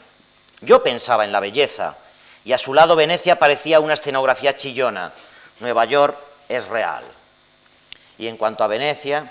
[0.61, 1.97] yo pensaba en la belleza,
[2.45, 5.13] y a su lado Venecia parecía una escenografía chillona,
[5.61, 6.17] Nueva York
[6.49, 7.05] es real.
[8.19, 9.31] Y en cuanto a Venecia,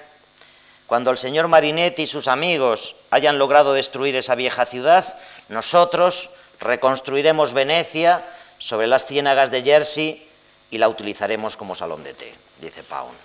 [0.87, 5.17] cuando el señor Marinetti y sus amigos hayan logrado destruir esa vieja ciudad,
[5.49, 6.29] nosotros
[6.61, 8.23] reconstruiremos Venecia
[8.59, 10.25] sobre las ciénagas de Jersey
[10.71, 13.17] y la utilizaremos como salón de té, dice Pound.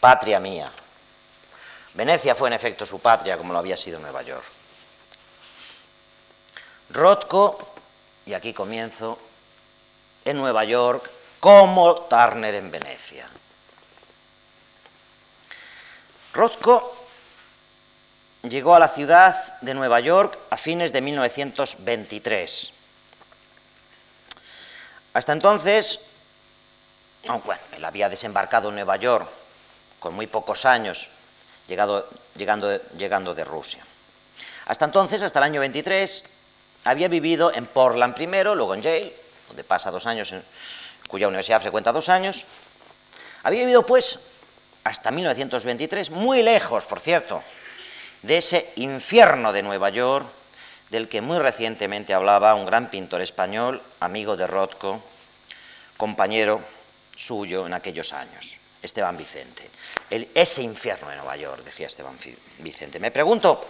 [0.00, 0.70] Patria mía.
[1.94, 4.44] Venecia fue en efecto su patria como lo había sido Nueva York.
[6.90, 7.58] Rothko,
[8.26, 9.18] y aquí comienzo,
[10.24, 11.08] en Nueva York
[11.40, 13.26] como Turner en Venecia.
[16.32, 16.96] Rothko
[18.42, 22.72] llegó a la ciudad de Nueva York a fines de 1923.
[25.14, 25.98] Hasta entonces,
[27.26, 29.28] bueno, él había desembarcado en Nueva York
[29.98, 31.08] con muy pocos años,
[31.70, 33.84] llegando, de Rusia.
[34.66, 36.22] Hasta entonces, hasta el año 23,
[36.84, 39.12] había vivido en Portland primero, luego en Yale,
[39.48, 40.32] donde pasa dos años
[41.08, 42.44] cuya universidad frecuenta dos años,
[43.42, 44.18] había vivido pues
[44.84, 47.42] hasta 1923, muy lejos, por cierto,
[48.22, 50.26] de ese infierno de Nueva York
[50.90, 55.02] del que muy recientemente hablaba un gran pintor español, amigo de Rothko,
[55.96, 56.60] compañero
[57.16, 59.68] suyo en aquellos años, Esteban Vicente.
[60.10, 62.18] ese infierno de Nueva York, decía Esteban
[62.58, 62.98] Vicente.
[62.98, 63.60] Me pregunto,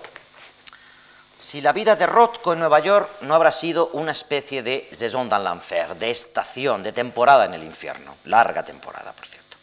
[1.41, 5.29] si la vida de Rothko en Nueva York no habrá sido una especie de saison
[5.29, 9.57] dans l'enfer, de estación, de temporada en el infierno, larga temporada, por cierto.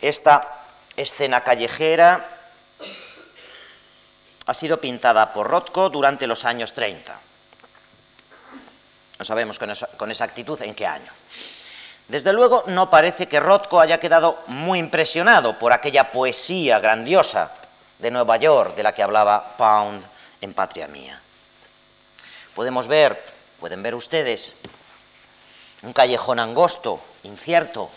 [0.00, 0.48] Esta
[0.96, 2.26] escena callejera
[4.46, 7.27] ha sido pintada por Rothko durante los años 30.
[9.18, 11.10] No sabemos con exactitud en qué año.
[12.08, 17.52] Desde luego no parece que Rothko haya quedado muy impresionado por aquella poesía grandiosa
[17.98, 20.02] de Nueva York de la que hablaba Pound
[20.40, 21.20] en Patria Mía.
[22.54, 23.22] Podemos ver,
[23.60, 24.54] pueden ver ustedes,
[25.82, 27.90] un callejón angosto, incierto,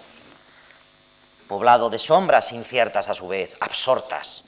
[1.48, 4.44] poblado de sombras inciertas a su vez, absortas,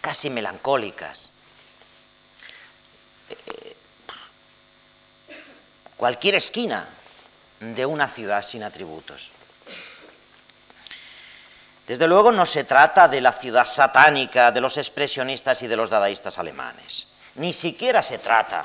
[0.00, 1.30] casi melancólicas.
[3.30, 3.76] Eh, eh,
[6.02, 6.84] cualquier esquina
[7.60, 9.30] de una ciudad sin atributos.
[11.86, 15.90] Desde luego no se trata de la ciudad satánica de los expresionistas y de los
[15.90, 17.06] dadaístas alemanes.
[17.36, 18.64] Ni siquiera se trata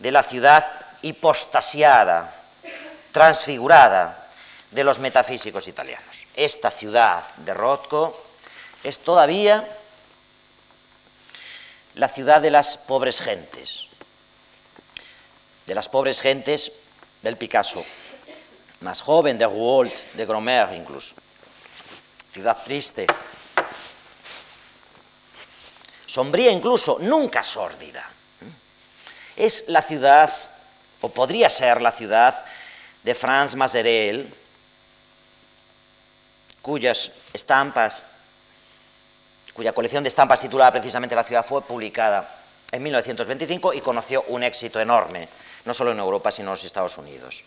[0.00, 0.70] de la ciudad
[1.00, 2.30] hipostasiada,
[3.12, 4.28] transfigurada
[4.70, 6.26] de los metafísicos italianos.
[6.36, 8.22] Esta ciudad de Rothko
[8.84, 9.66] es todavía
[11.94, 13.86] la ciudad de las pobres gentes,
[15.72, 16.70] de las pobres gentes
[17.22, 17.82] del Picasso,
[18.82, 21.14] más joven, de Rouault, de Gromer incluso.
[22.30, 23.06] Ciudad triste,
[26.06, 28.06] sombría incluso, nunca sórdida.
[29.34, 30.30] Es la ciudad,
[31.00, 32.44] o podría ser la ciudad,
[33.02, 34.30] de Franz Maserel,
[36.60, 38.02] cuyas estampas,
[39.54, 42.28] cuya colección de estampas titulada precisamente La ciudad fue publicada
[42.70, 45.30] en 1925 y conoció un éxito enorme,
[45.64, 47.42] no solo en Europa, sino en los Estados Unidos.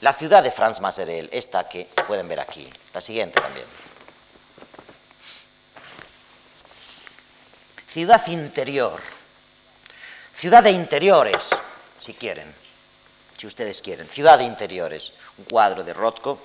[0.00, 3.66] La ciudad de Franz Maserel, esta que pueden ver aquí, la siguiente también.
[7.88, 9.00] Ciudad interior,
[10.36, 11.48] ciudad de interiores,
[11.98, 12.52] si quieren,
[13.36, 16.38] si ustedes quieren, ciudad de interiores, un cuadro de Rothko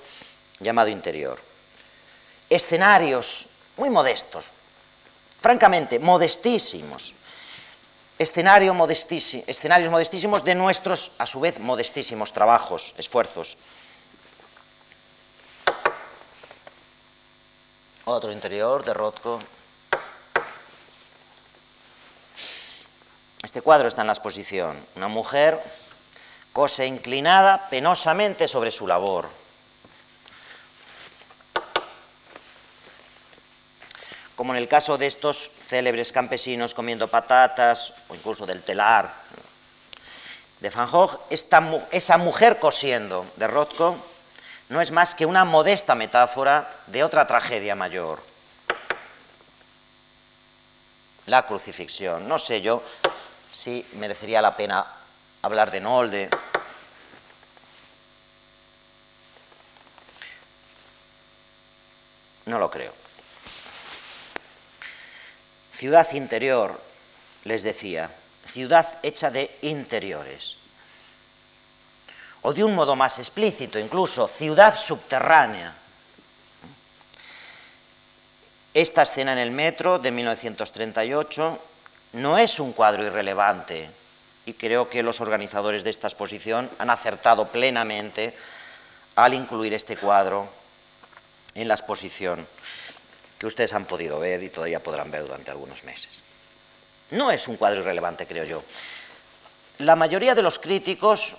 [0.60, 1.38] llamado Interior
[2.54, 3.46] escenarios
[3.76, 4.44] muy modestos,
[5.40, 7.12] francamente modestísimos,
[8.18, 8.74] escenario
[9.46, 13.56] escenarios modestísimos de nuestros, a su vez, modestísimos trabajos, esfuerzos.
[18.04, 19.40] Otro interior de Rothko.
[23.42, 24.76] Este cuadro está en la exposición.
[24.96, 25.58] Una mujer
[26.52, 29.43] cose inclinada penosamente sobre su labor
[34.44, 39.10] como en el caso de estos célebres campesinos comiendo patatas o incluso del telar
[40.60, 41.18] de Van Gogh,
[41.90, 43.96] esa mujer cosiendo de Rothko
[44.68, 48.20] no es más que una modesta metáfora de otra tragedia mayor,
[51.24, 52.28] la crucifixión.
[52.28, 52.82] No sé yo
[53.50, 54.84] si merecería la pena
[55.40, 56.28] hablar de Nolde.
[62.44, 63.04] No lo creo.
[65.74, 66.80] Ciudad interior,
[67.44, 68.08] les decía,
[68.46, 70.56] ciudad hecha de interiores.
[72.42, 75.74] O de un modo más explícito, incluso, ciudad subterránea.
[78.72, 81.58] Esta escena en el metro de 1938
[82.14, 83.90] no es un cuadro irrelevante
[84.46, 88.32] y creo que los organizadores de esta exposición han acertado plenamente
[89.16, 90.46] al incluir este cuadro
[91.54, 92.46] en la exposición
[93.44, 96.22] que ustedes han podido ver y todavía podrán ver durante algunos meses.
[97.10, 98.62] No es un cuadro irrelevante, creo yo.
[99.80, 101.34] La mayoría de los críticos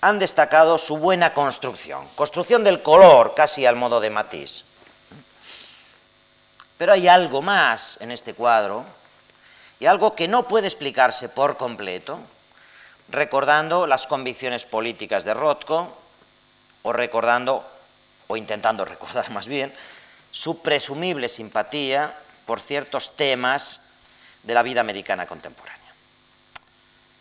[0.00, 4.64] han destacado su buena construcción, construcción del color, casi al modo de Matisse.
[6.78, 8.86] Pero hay algo más en este cuadro,
[9.80, 12.18] y algo que no puede explicarse por completo,
[13.10, 15.94] recordando las convicciones políticas de Rothko,
[16.82, 17.62] o recordando,
[18.28, 19.70] o intentando recordar más bien,
[20.34, 22.12] su presumible simpatía
[22.44, 23.78] por ciertos temas
[24.42, 25.80] de la vida americana contemporánea.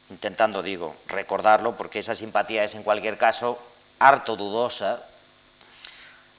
[0.09, 3.61] Intentando, digo, recordarlo, porque esa simpatía es en cualquier caso
[3.99, 4.99] harto dudosa,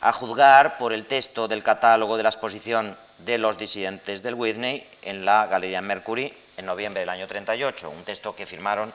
[0.01, 4.85] a juzgar por el texto del catálogo de la exposición de los disidentes del Whitney
[5.03, 8.93] en la Galería Mercury en noviembre del año 38, un texto que firmaron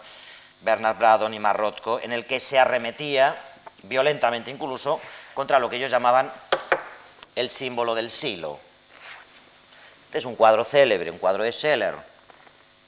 [0.61, 3.37] Bernard Braddon y Marrotko, en el que se arremetía,
[3.83, 4.99] violentamente incluso,
[5.33, 6.29] contra lo que ellos llamaban
[7.35, 8.59] el símbolo del silo.
[10.05, 11.95] Este es un cuadro célebre, un cuadro de Scheller.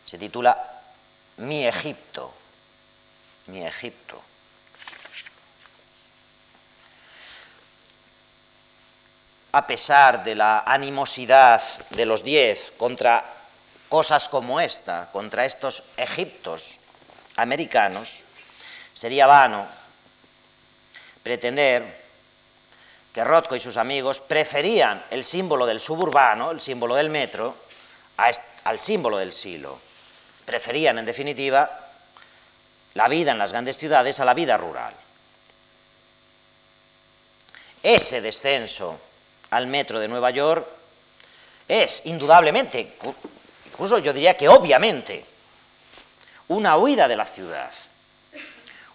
[0.05, 0.57] Se titula
[1.37, 2.33] Mi Egipto.
[3.47, 4.21] Mi Egipto.
[9.53, 13.23] A pesar de la animosidad de los diez contra
[13.89, 16.77] cosas como esta, contra estos Egiptos
[17.35, 18.23] americanos,
[18.93, 19.67] sería vano
[21.21, 22.00] pretender
[23.13, 27.55] que Rothko y sus amigos preferían el símbolo del suburbano, el símbolo del metro,
[28.63, 29.77] al símbolo del silo.
[30.45, 31.69] Preferían, en definitiva,
[32.93, 34.93] la vida en las grandes ciudades a la vida rural.
[37.83, 38.99] Ese descenso
[39.49, 40.65] al metro de Nueva York
[41.67, 42.95] es indudablemente,
[43.65, 45.25] incluso yo diría que obviamente,
[46.49, 47.71] una huida de la ciudad,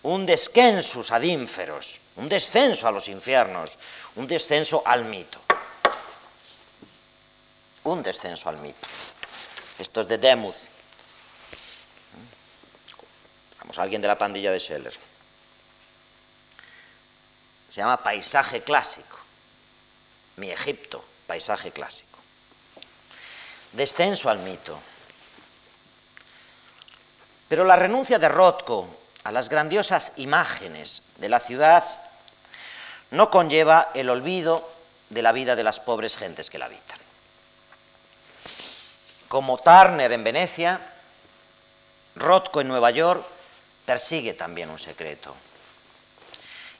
[0.03, 3.79] un descensus ad ínferos, un descenso a los infiernos,
[4.17, 5.39] un descenso al mito.
[7.85, 8.87] Un descenso al mito.
[9.79, 10.57] Esto es de Demuth.
[13.61, 14.95] Vamos, alguien de la pandilla de Scheller.
[17.69, 19.19] Se llama paisaje clásico.
[20.37, 22.19] Mi Egipto, paisaje clásico.
[23.73, 24.79] Descenso al mito.
[27.49, 28.89] Pero la renuncia de Rothko
[29.25, 31.85] a las grandiosas imágenes de la ciudad
[33.11, 34.69] no conlleva el olvido
[35.11, 36.99] de la vida de las pobres gentes que la habitan.
[39.29, 40.81] como Turner en Venecia,
[42.15, 43.27] Rothko en Nueva York,
[43.85, 45.35] persigue también un secreto.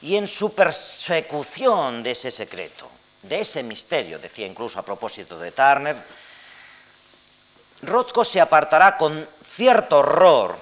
[0.03, 2.89] Y en su persecución de ese secreto,
[3.23, 5.97] de ese misterio, decía incluso a propósito de Turner,
[7.83, 10.57] Rothko se apartará con cierto horror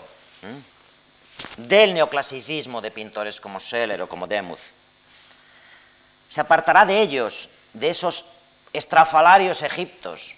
[1.56, 4.84] del neoclasicismo de pintores como Scheller o como Demuth.
[6.28, 8.24] Se apartará de ellos, de esos
[8.72, 10.34] estrafalarios egiptos,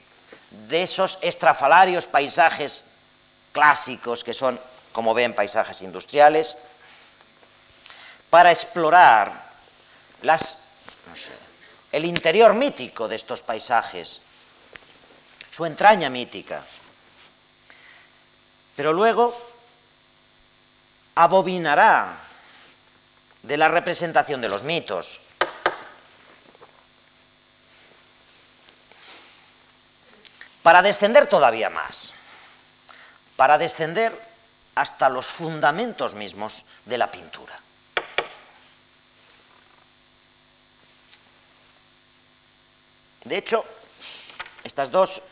[0.50, 2.84] de esos estrafalarios paisajes
[3.52, 4.60] clásicos que son,
[4.92, 6.56] como ven, paisajes industriales,
[8.30, 9.32] para explorar
[11.92, 14.20] el interior mítico de estos paisajes,
[15.50, 16.62] su entraña mítica.
[18.76, 19.34] Pero luego
[21.14, 22.18] abobinará
[23.42, 25.20] de la representación de los mitos.
[30.66, 32.10] Para descender todavía más,
[33.36, 34.10] para descender
[34.74, 37.56] hasta los fundamentos mismos de la pintura.
[43.22, 43.64] De hecho,
[44.64, 45.22] estas dos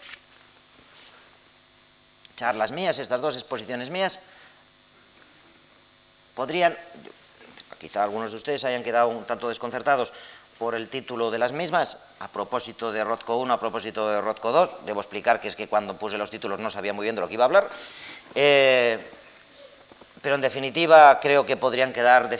[2.36, 4.20] charlas mías, estas dos exposiciones mías,
[6.36, 6.78] podrían,
[7.80, 10.12] quizá algunos de ustedes hayan quedado un tanto desconcertados
[10.58, 14.52] por el título de las mismas, a propósito de Rothko 1, a propósito de Rothko
[14.52, 17.20] 2, debo explicar que es que cuando puse los títulos no sabía muy bien de
[17.20, 17.68] lo que iba a hablar,
[18.34, 18.98] eh,
[20.22, 22.30] pero en definitiva creo que podrían quedar,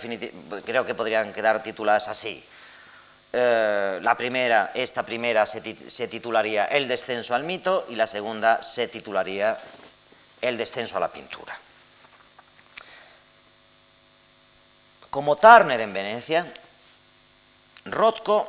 [0.65, 2.45] creo que podrían quedar tituladas así.
[3.33, 8.63] Eh, la primera, esta primera se, se titularía El descenso al mito y la segunda
[8.63, 9.59] se titularía
[10.41, 11.59] El descenso a la pintura.
[15.15, 16.45] como Turner en Venecia,
[17.85, 18.49] Rothko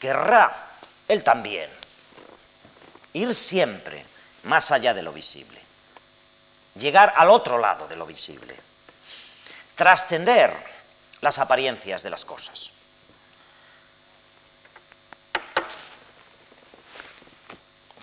[0.00, 0.54] querrá,
[1.08, 1.70] él también,
[3.12, 4.04] ir siempre
[4.44, 5.60] más allá de lo visible,
[6.74, 8.56] llegar al otro lado de lo visible,
[9.74, 10.54] trascender
[11.20, 12.70] las apariencias de las cosas.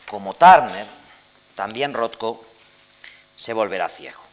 [0.08, 0.86] Como Turner,
[1.56, 2.44] también Rothko
[3.36, 4.33] se volverá ciego.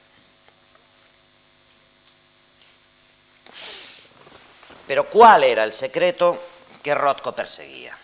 [4.91, 6.36] Pero ¿cuál era el secreto
[6.82, 7.97] que Rothko perseguía?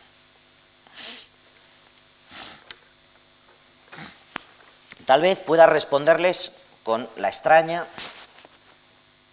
[5.04, 6.52] Tal vez pueda responderles
[6.84, 7.84] con la extraña,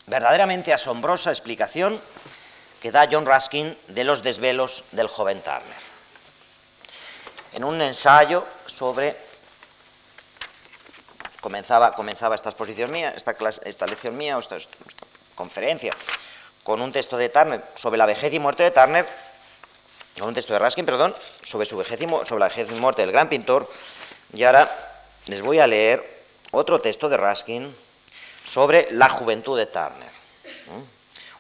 [0.08, 2.02] verdaderamente asombrosa explicación
[2.82, 5.78] que da John Ruskin de los desvelos del joven Turner.
[7.54, 9.16] En un ensayo sobre
[11.40, 14.58] comenzaba, comenzaba esta exposición mía, esta, esta lección mía, esta
[15.36, 15.94] conferencia,
[16.64, 19.06] con un texto de Turner sobre la vejez y muerte de Turner,
[20.18, 23.02] con un texto de Raskin, perdón, sobre, su vejez y, sobre la vejez y muerte
[23.02, 23.70] del gran pintor,
[24.34, 24.72] y ahora
[25.28, 26.04] les voy a leer
[26.52, 27.74] otro texto de Raskin
[28.46, 30.14] sobre la juventud de Turner.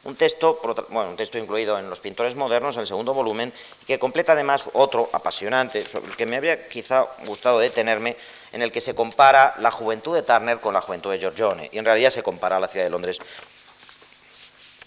[0.05, 0.59] Un texto,
[0.89, 3.53] bueno, un texto incluido en Los pintores modernos, el segundo volumen,
[3.87, 8.17] que completa además otro apasionante, sobre el que me habría quizá gustado detenerme,
[8.51, 11.77] en el que se compara la juventud de Turner con la juventud de Giorgione, y
[11.77, 13.21] en realidad se compara la ciudad de Londres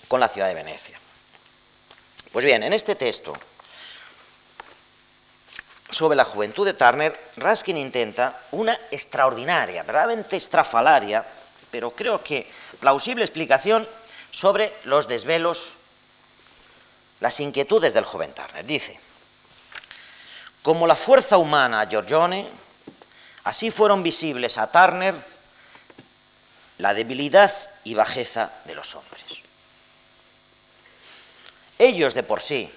[0.08, 0.98] con la ciudad de Venecia.
[2.32, 3.34] Pues bien, en este texto
[5.90, 11.24] sobre la juventud de Turner, Raskin intenta una extraordinaria, verdaderamente estrafalaria,
[11.70, 12.46] pero creo que
[12.80, 13.88] plausible explicación
[14.30, 15.70] sobre los desvelos,
[17.20, 18.66] las inquietudes del joven Turner.
[18.66, 18.98] Dice,
[20.62, 22.46] como la fuerza humana a Giorgione,
[23.44, 25.14] así fueron visibles a Turner
[26.78, 27.52] la debilidad
[27.84, 29.45] y bajeza de los hombres
[31.78, 32.70] ellos de por sí,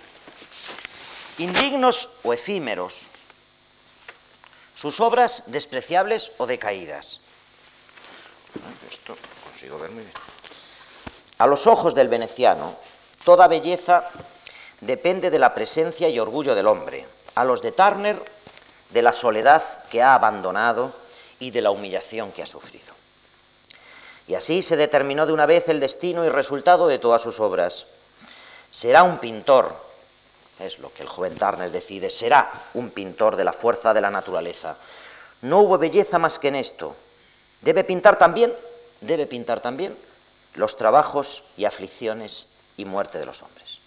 [1.38, 3.08] indignos o efímeros,
[4.76, 7.20] sus obras despreciables o decaídas.
[8.90, 10.16] Esto consigo ver muy bien.
[11.38, 12.76] A los ojos del veneciano,
[13.24, 14.10] toda belleza
[14.82, 17.06] depende de la presencia y orgullo del hombre.
[17.36, 18.22] A los de Turner,
[18.90, 20.94] de la soledad que ha abandonado
[21.40, 22.94] y de la humillación que ha sufrido.
[24.28, 27.86] Y así se determinó de una vez el destino y resultado de todas sus obras
[28.72, 29.76] será un pintor,
[30.60, 34.10] es lo que el joven Turner decide, será un pintor de la fuerza de la
[34.10, 34.76] naturaleza.
[35.42, 36.96] No hubo belleza más que en esto.
[37.62, 38.54] Debe pintar también,
[39.02, 39.96] debe pintar también
[40.56, 42.48] los trabajos y aflicciones
[42.78, 43.80] y muerte de los hombres.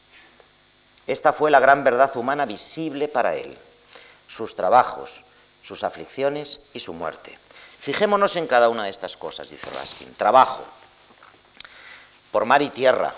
[1.07, 3.57] Esta fue la gran verdad humana visible para él,
[4.29, 5.25] sus trabajos,
[5.63, 7.37] sus aflicciones y su muerte.
[7.81, 10.15] Fijémonos en cada una de estas cosas, dice Raskin.
[10.15, 10.63] Trabajo,
[12.31, 13.13] por mar y tierra,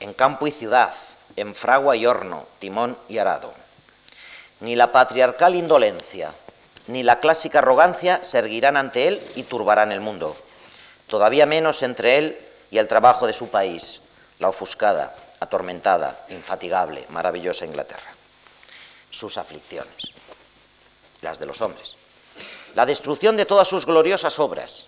[0.00, 0.94] en campo y ciudad,
[1.36, 3.52] en fragua y horno, timón y arado.
[4.60, 6.32] Ni la patriarcal indolencia,
[6.86, 10.36] ni la clásica arrogancia se erguirán ante él y turbarán el mundo.
[11.08, 12.38] Todavía menos entre él
[12.70, 14.00] y el trabajo de su país,
[14.38, 18.12] la ofuscada, atormentada, infatigable, maravillosa Inglaterra.
[19.10, 20.12] Sus aflicciones,
[21.22, 21.94] las de los hombres.
[22.74, 24.86] La destrucción de todas sus gloriosas obras,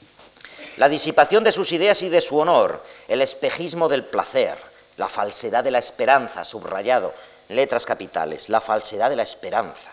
[0.77, 4.59] la disipación de sus ideas y de su honor, el espejismo del placer,
[4.99, 7.15] la falsedad de la esperanza, subrayado,
[7.49, 9.91] letras capitales, la falsedad de la esperanza,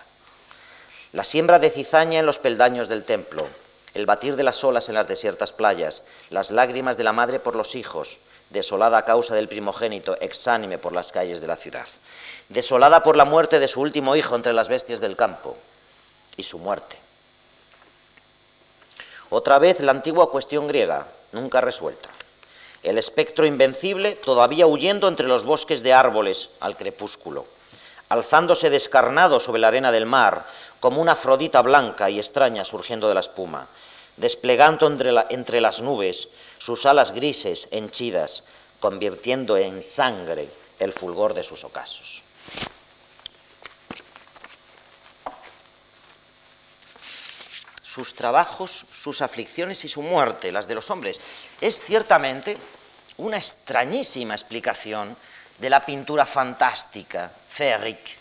[1.14, 3.48] la siembra de cizaña en los peldaños del templo,
[3.94, 7.56] el batir de las olas en las desiertas playas, las lágrimas de la madre por
[7.56, 8.18] los hijos,
[8.50, 11.88] desolada a causa del primogénito, exánime por las calles de la ciudad,
[12.50, 15.56] desolada por la muerte de su último hijo entre las bestias del campo,
[16.36, 16.98] y su muerte.
[19.30, 22.10] Otra vez la antigua cuestión griega, nunca resuelta.
[22.86, 27.48] El espectro invencible todavía huyendo entre los bosques de árboles al crepúsculo,
[28.10, 30.46] alzándose descarnado sobre la arena del mar,
[30.80, 33.68] como una afrodita blanca y extraña surgiendo de la espuma,
[34.18, 36.28] desplegando entre, las nubes
[36.60, 38.44] sus alas grises henchidas,
[38.80, 42.22] convirtiendo en sangre el fulgor de sus ocasos.
[47.84, 51.20] Sus trabajos, sus aflicciones y su muerte, las de los hombres,
[51.62, 52.58] es ciertamente
[53.18, 55.16] una extrañísima explicación
[55.60, 58.14] de la pintura fantástica, féerique,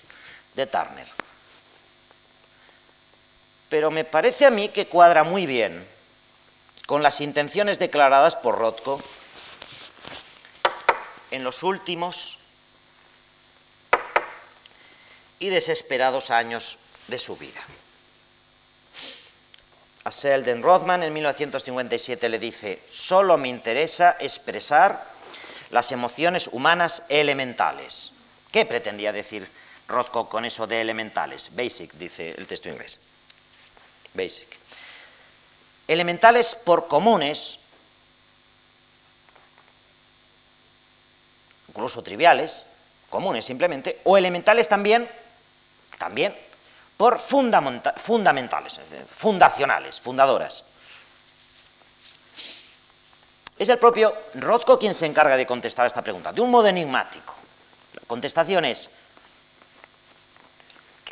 [0.54, 1.24] de Turner
[3.74, 5.84] pero me parece a mí que cuadra muy bien
[6.86, 9.02] con las intenciones declaradas por Rothko
[11.32, 12.38] en los últimos
[15.40, 16.78] y desesperados años
[17.08, 17.60] de su vida.
[20.04, 25.02] A Selden Rothman en 1957 le dice, solo me interesa expresar
[25.70, 28.12] las emociones humanas elementales.
[28.52, 29.48] ¿Qué pretendía decir
[29.88, 31.50] Rothko con eso de elementales?
[31.56, 32.98] Basic, dice el texto inglés
[34.14, 34.48] basic.
[35.86, 37.58] Elementales por comunes,
[41.68, 42.64] incluso triviales,
[43.10, 45.06] comunes simplemente, o elementales también,
[45.98, 46.34] también
[46.96, 48.78] por fundamentales,
[49.14, 50.64] fundacionales, fundadoras.
[53.58, 56.66] Es el propio Rothko quien se encarga de contestar a esta pregunta, de un modo
[56.66, 57.34] enigmático.
[57.94, 58.90] La contestación es,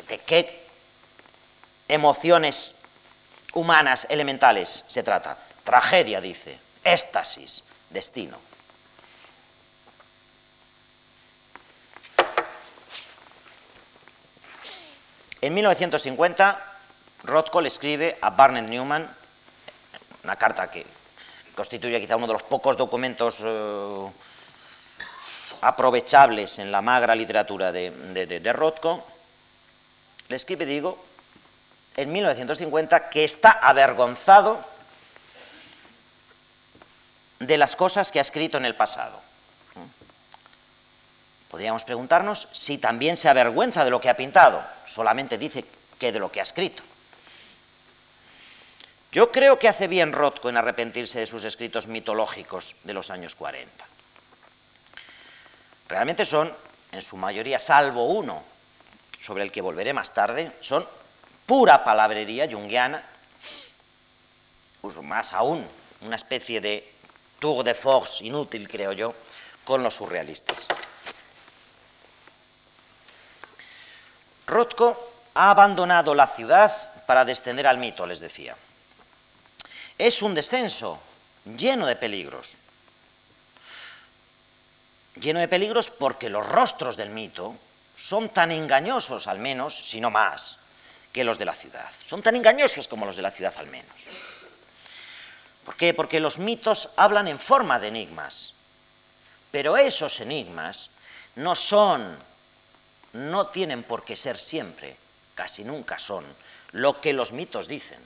[0.07, 0.63] ¿de qué
[1.87, 2.73] emociones
[3.53, 5.37] humanas elementales se trata.
[5.63, 8.37] Tragedia, dice, éxtasis, destino.
[15.43, 16.57] En 1950,
[17.25, 19.05] Rothko le escribe a Barnett Newman
[20.23, 20.85] una carta que
[21.53, 24.07] constituye quizá uno de los pocos documentos eh,
[25.59, 29.05] aprovechables en la magra literatura de, de Rothko.
[30.29, 30.97] Le escribe, digo,
[31.97, 34.63] en 1950 que está avergonzado
[37.39, 39.19] de las cosas que ha escrito en el pasado.
[41.53, 45.63] Podríamos preguntarnos si también se avergüenza de lo que ha pintado, solamente dice
[45.99, 46.81] que de lo que ha escrito.
[49.11, 53.35] Yo creo que hace bien Rothko en arrepentirse de sus escritos mitológicos de los años
[53.35, 53.85] 40.
[55.89, 56.51] Realmente son,
[56.91, 58.41] en su mayoría, salvo uno,
[59.21, 60.83] sobre el que volveré más tarde, son
[61.45, 63.03] pura palabrería junguiana,
[65.03, 65.63] más aún,
[66.01, 66.91] una especie de
[67.37, 69.13] tour de force inútil, creo yo,
[69.63, 70.67] con los surrealistas.
[74.47, 76.71] Rothko ha abandonado la ciudad
[77.05, 78.55] para descender al mito, les decía.
[79.97, 80.99] Es un descenso
[81.45, 82.57] lleno de peligros.
[85.15, 87.55] Lleno de peligros porque los rostros del mito
[87.97, 90.57] son tan engañosos, al menos, si no más,
[91.11, 91.89] que los de la ciudad.
[92.05, 93.93] Son tan engañosos como los de la ciudad al menos.
[95.63, 95.93] ¿Por qué?
[95.93, 98.53] Porque los mitos hablan en forma de enigmas.
[99.51, 100.89] Pero esos enigmas
[101.35, 102.17] no son,
[103.13, 104.95] no tienen por qué ser siempre,
[105.35, 106.25] casi nunca son,
[106.71, 107.99] lo que los mitos dicen.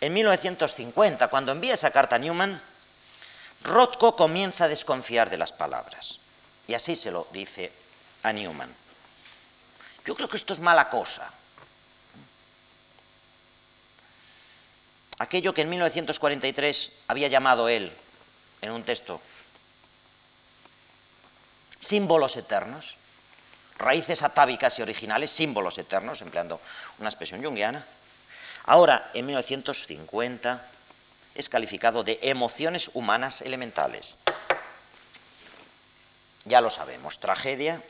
[0.00, 2.60] En 1950, cuando envía esa carta a Newman,
[3.62, 6.18] Rothko comienza a desconfiar de las palabras.
[6.68, 7.72] Y así se lo dice
[8.22, 8.72] a Newman.
[10.04, 11.30] Yo creo que esto es mala cosa.
[15.18, 17.90] Aquello que en 1943 había llamado él
[18.60, 19.20] en un texto
[21.80, 22.96] símbolos eternos,
[23.78, 26.60] raíces atávicas y originales, símbolos eternos, empleando
[26.98, 27.84] una expresión junguiana,
[28.64, 30.66] ahora en 1950
[31.34, 34.16] es calificado de emociones humanas elementales.
[36.44, 37.82] Ya lo sabemos, tragedia,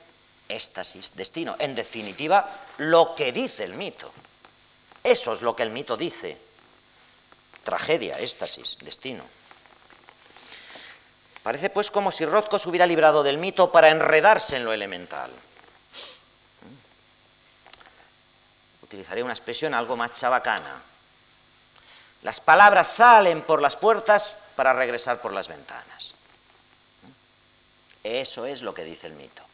[0.49, 1.57] éxtasis, destino.
[1.59, 4.11] En definitiva, lo que dice el mito.
[5.05, 6.37] Eso es lo que el mito dice.
[7.65, 9.25] Tragedia, éxtasis, destino.
[11.47, 15.31] Parece pues como si Rothko se hubiera librado del mito para enredarse en lo elemental.
[18.83, 20.75] Utilizaré una expresión algo más chabacana.
[22.23, 26.15] Las palabras salen por las puertas para regresar por las ventanas.
[28.03, 29.45] Eso es lo que dice el mito.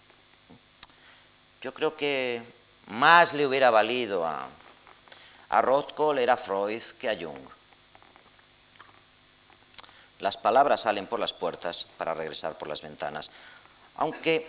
[1.61, 2.41] Yo creo que
[2.87, 4.49] más le hubiera valido a,
[5.51, 7.62] a Rothko leer a Freud que a Jung.
[10.23, 13.29] Las palabras salen por las puertas para regresar por las ventanas.
[13.97, 14.49] Aunque,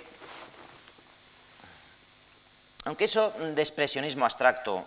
[2.86, 4.86] aunque eso de expresionismo abstracto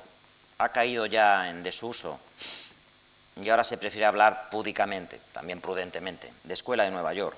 [0.58, 2.20] ha caído ya en desuso
[3.34, 7.36] y ahora se prefiere hablar púdicamente, también prudentemente, de escuela de Nueva York.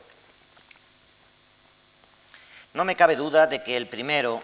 [2.75, 4.43] No me cabe duda de que el primero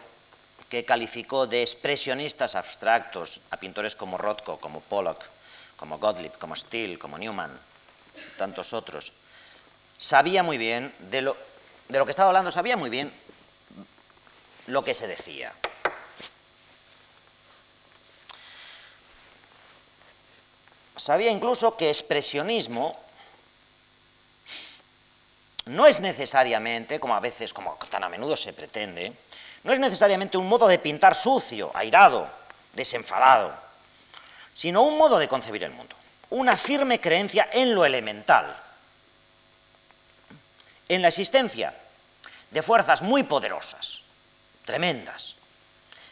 [0.70, 5.22] que calificó de expresionistas abstractos a pintores como Rothko, como Pollock,
[5.76, 7.54] como Gottlieb, como Steele, como Newman,
[8.36, 9.12] tantos otros,
[9.98, 11.36] sabía muy bien de lo,
[11.88, 13.12] de lo que estaba hablando, sabía muy bien
[14.66, 15.52] lo que se decía.
[20.96, 22.98] Sabía incluso que expresionismo
[25.66, 29.12] no es necesariamente, como a veces, como tan a menudo se pretende,
[29.64, 32.28] no es necesariamente un modo de pintar sucio, airado,
[32.74, 33.52] desenfadado,
[34.54, 35.96] sino un modo de concebir el mundo,
[36.34, 38.56] una firme creencia en lo elemental,
[40.88, 41.72] en la existencia
[42.50, 44.00] de fuerzas muy poderosas,
[44.64, 45.36] tremendas,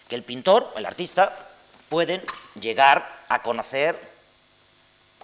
[0.09, 1.37] que el pintor, el artista,
[1.89, 2.23] pueden
[2.61, 3.99] llegar a conocer,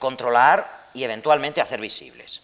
[0.00, 2.42] controlar y eventualmente hacer visibles.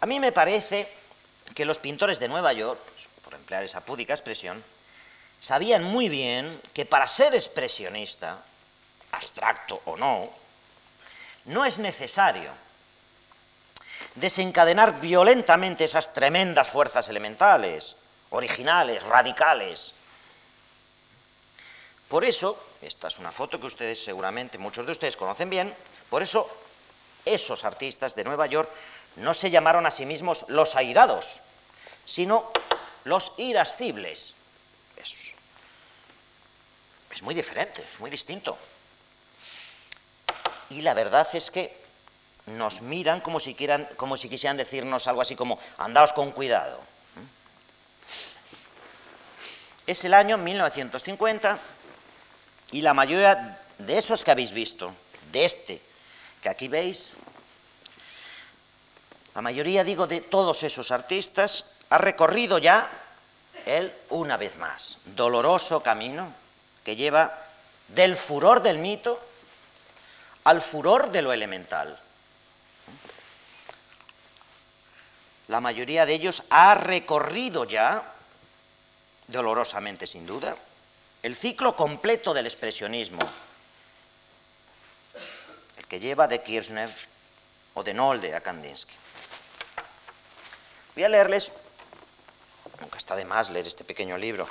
[0.00, 0.88] A mí me parece
[1.52, 2.78] que los pintores de Nueva York,
[3.24, 4.62] por emplear esa púdica expresión,
[5.40, 8.38] sabían muy bien que para ser expresionista,
[9.12, 10.28] abstracto o no,
[11.46, 12.50] no es necesario
[14.14, 17.96] desencadenar violentamente esas tremendas fuerzas elementales,
[18.30, 19.94] originales, radicales.
[22.08, 25.74] Por eso, esta es una foto que ustedes seguramente, muchos de ustedes conocen bien,
[26.10, 26.48] por eso
[27.24, 28.70] esos artistas de Nueva York
[29.16, 31.40] no se llamaron a sí mismos los airados,
[32.06, 32.50] sino
[33.04, 34.34] los irascibles.
[37.18, 38.56] Es, muy diferente, es muy distinto.
[40.70, 41.76] Y la verdad es que
[42.46, 46.78] nos miran como si, quieran, como si quisieran decirnos algo así como, andaos con cuidado.
[49.84, 51.58] Es el año 1950
[52.70, 54.94] y la mayoría de esos que habéis visto,
[55.32, 55.82] de este
[56.40, 57.14] que aquí veis,
[59.34, 62.88] la mayoría, digo, de todos esos artistas ha recorrido ya
[63.66, 66.32] él una vez más, doloroso camino
[66.88, 67.38] que lleva
[67.88, 69.20] del furor del mito
[70.44, 72.00] al furor de lo elemental.
[75.48, 78.02] La mayoría de ellos ha recorrido ya,
[79.26, 80.56] dolorosamente sin duda,
[81.22, 83.20] el ciclo completo del expresionismo,
[85.76, 86.90] el que lleva de Kirchner
[87.74, 88.94] o de Nolde a Kandinsky.
[90.94, 91.52] Voy a leerles,
[92.80, 94.48] nunca está de más leer este pequeño libro,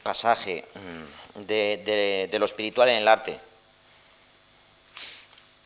[0.00, 3.38] pasaje mm, de, lo espiritual en el arte.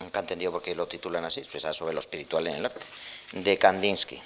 [0.01, 2.80] Nunca he entendido por qué lo titulan así, pues sobre lo espiritual en el arte,
[3.32, 4.20] de Kandinsky.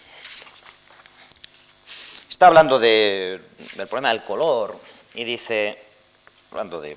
[2.31, 3.41] Está hablando del
[3.89, 4.79] problema del color
[5.15, 5.79] y dice,
[6.51, 6.97] hablando de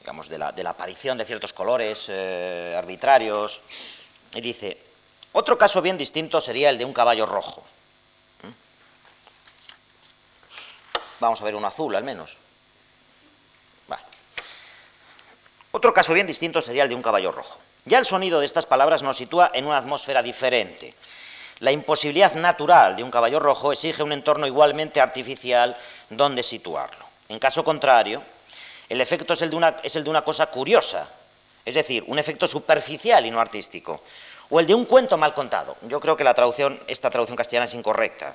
[0.00, 3.60] digamos, de la, aparición de ciertos colores eh, arbitrarios,
[4.34, 4.78] y dice,
[5.32, 7.62] otro caso bien distinto sería el de un caballo rojo.
[8.42, 8.48] ¿Mm?
[11.20, 12.38] Vamos a ver un azul al menos.
[15.70, 17.58] Otro caso bien distinto sería el de un caballo rojo.
[17.84, 20.94] Ya el sonido de estas palabras nos sitúa en una atmósfera diferente.
[21.60, 25.76] La imposibilidad natural de un caballo rojo exige un entorno igualmente artificial
[26.08, 27.04] donde situarlo.
[27.28, 28.22] En caso contrario,
[28.88, 31.06] el efecto es el, de una, es el de una cosa curiosa,
[31.64, 34.02] es decir, un efecto superficial y no artístico,
[34.50, 35.76] o el de un cuento mal contado.
[35.82, 36.34] Yo creo que la
[36.86, 38.34] esta traducción castellana es incorrecta.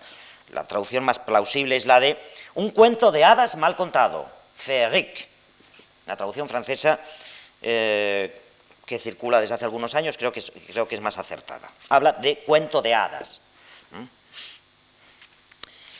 [0.54, 2.18] La traducción más plausible es la de
[2.56, 5.28] un cuento de hadas mal contado, féerique.
[6.06, 7.00] La traducción francesa
[7.62, 8.42] eh,
[8.86, 11.70] que circula desde hace algunos años creo que, es, creo que es más acertada.
[11.90, 13.40] Habla de cuento de hadas.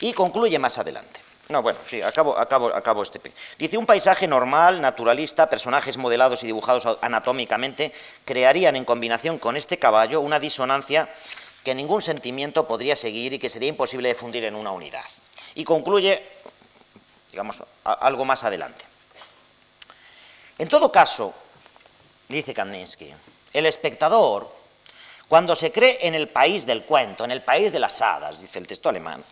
[0.00, 1.20] Y concluye más adelante.
[1.48, 3.20] No, bueno, sí, acabo, acabo, acabo este.
[3.58, 7.92] Dice, un paisaje normal, naturalista, personajes modelados y dibujados anatómicamente,
[8.24, 11.08] crearían en combinación con este caballo una disonancia
[11.64, 15.04] que ningún sentimiento podría seguir y que sería imposible de fundir en una unidad.
[15.54, 16.22] Y concluye,
[17.30, 18.84] digamos, algo más adelante.
[20.58, 21.34] En todo caso,
[22.28, 23.12] dice Kandinsky,
[23.52, 24.48] el espectador,
[25.26, 28.58] cuando se cree en el país del cuento, en el país de las hadas, dice
[28.58, 29.24] el texto alemán,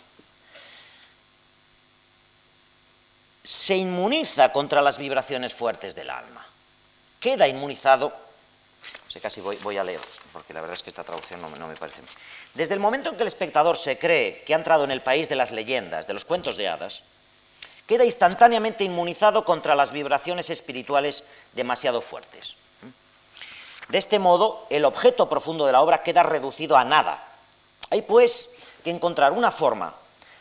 [3.45, 6.47] se inmuniza contra las vibraciones fuertes del alma.
[7.21, 8.13] Queda inmunizado,
[9.09, 10.01] sé casi voy, a leer,
[10.33, 12.01] porque la verdad es que esta traducción no, me parece.
[12.55, 15.29] Desde el momento en que el espectador se cree que ha entrado en el país
[15.29, 17.03] de las leyendas, de los cuentos de hadas,
[17.87, 22.55] queda instantáneamente inmunizado contra las vibraciones espirituales demasiado fuertes.
[23.89, 27.23] De este modo, el objeto profundo de la obra queda reducido a nada.
[27.91, 28.49] Hay, pues,
[28.83, 29.95] que encontrar una forma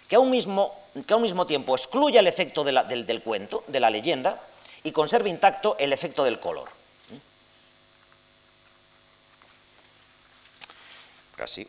[0.08, 0.74] que a un mismo,
[1.06, 4.40] que a un mismo tiempo excluya el efecto del, del cuento, de la leyenda,
[4.84, 6.70] y conserve intacto el efecto del color.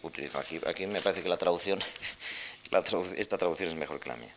[0.03, 1.83] Utilizo aquí, aquí me parece que la traducción,
[3.17, 4.33] esta traducción es mejor que la mía.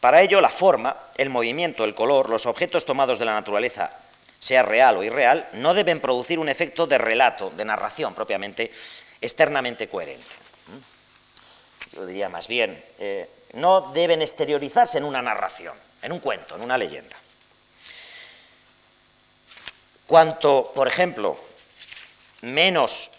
[0.00, 3.90] Para ello, la forma, el movimiento, el color, los objetos tomados de la naturaleza,
[4.38, 8.70] sea real o irreal, no deben producir un efecto de relato, de narración propiamente,
[9.20, 10.24] externamente coherente.
[10.68, 11.96] ¿Mm?
[11.96, 16.62] Yo diría más bien, eh, no deben exteriorizarse en una narración, en un cuento, en
[16.62, 17.16] una leyenda.
[20.06, 21.36] Cuanto, por ejemplo,
[22.42, 23.10] menos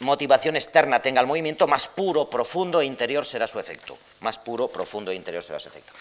[0.00, 3.98] motivación externa tenga el movimiento, más puro, profundo e interior será su efecto.
[4.20, 5.92] Más puro, profundo e interior será su efecto.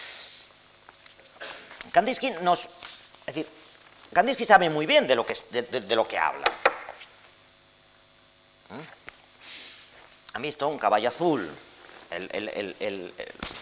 [1.92, 2.66] Kandinsky nos...
[3.26, 3.48] Es decir,
[4.14, 6.46] Kandinsky sabe muy bien de lo que, de, lo que habla.
[8.70, 10.34] ¿Mm?
[10.34, 11.50] Han visto un caballo azul,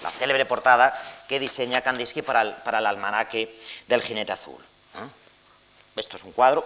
[0.04, 0.94] la célebre portada
[1.28, 3.54] que diseña Kandinsky para para el almanaque
[3.88, 4.64] del jinete azul.
[5.96, 6.66] Esto es un cuadro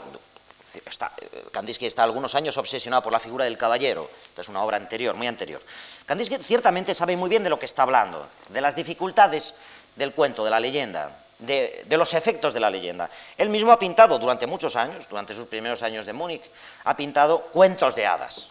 [1.51, 5.15] Kandinsky está algunos años obsesionado por la figura del caballero, esta es una obra anterior,
[5.15, 5.61] muy anterior.
[6.05, 9.53] Kandinsky ciertamente sabe muy bien de lo que está hablando, de las dificultades
[9.95, 13.09] del cuento, de la leyenda, de, los efectos de la leyenda.
[13.37, 16.43] Él mismo ha pintado durante muchos años, durante sus primeros años de Múnich,
[16.83, 18.49] ha pintado cuentos de hadas.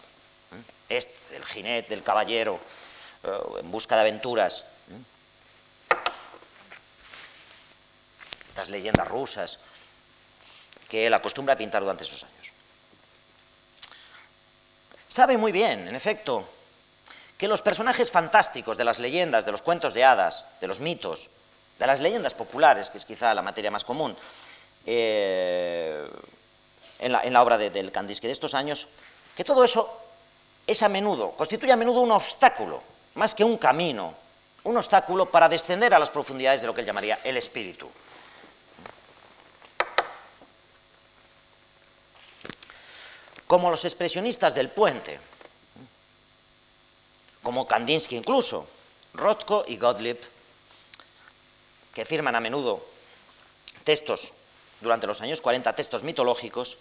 [0.89, 2.59] Este, del jinete, del caballero,
[3.23, 4.63] eh, en busca de aventuras.
[8.49, 9.59] Estas leyendas rusas
[10.89, 12.51] que él acostumbra a pintar durante esos años.
[15.07, 16.43] Sabe muy bien, en efecto,
[17.37, 21.29] que los personajes fantásticos de las leyendas, de los cuentos de hadas, de los mitos,
[21.77, 24.15] de las leyendas populares, que es quizá la materia más común
[24.85, 26.05] eh,
[26.99, 28.87] en, la, obra de, del Kandinsky de estos años,
[29.35, 29.89] que todo eso
[30.67, 32.81] es a menudo, constituye a menudo un obstáculo,
[33.15, 34.13] más que un camino,
[34.63, 37.89] un obstáculo para descender a las profundidades de lo que él llamaría el espíritu.
[43.49, 45.19] Como los expresionistas del puente,
[47.41, 48.67] como Kandinsky incluso,
[49.15, 50.19] Rothko y Gottlieb,
[51.95, 52.85] que firman a menudo
[53.83, 54.33] textos
[54.81, 56.77] durante los años 40, textos mitológicos,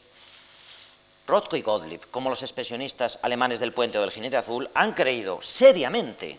[1.26, 5.40] Rothko y Gottlieb, como los expresionistas alemanes del puente o del jinete azul, han creído
[5.40, 6.38] seriamente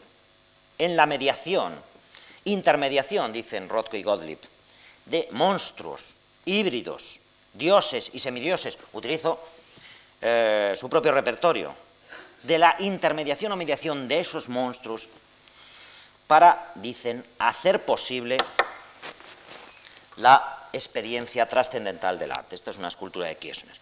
[0.77, 1.73] en la mediación,
[2.45, 4.39] intermediación, dicen Rothko y Gottlieb,
[5.07, 7.19] de monstruos, híbridos,
[7.55, 8.77] dioses y semidioses.
[8.93, 9.39] Utilizo
[10.22, 11.74] eh, su propio repertorio,
[12.43, 15.09] de la intermediación o mediación de esos monstruos
[16.28, 18.38] para, dicen, hacer posible
[20.17, 22.55] la experiencia trascendental del arte.
[22.55, 23.76] Esta es una escultura de Kirchner.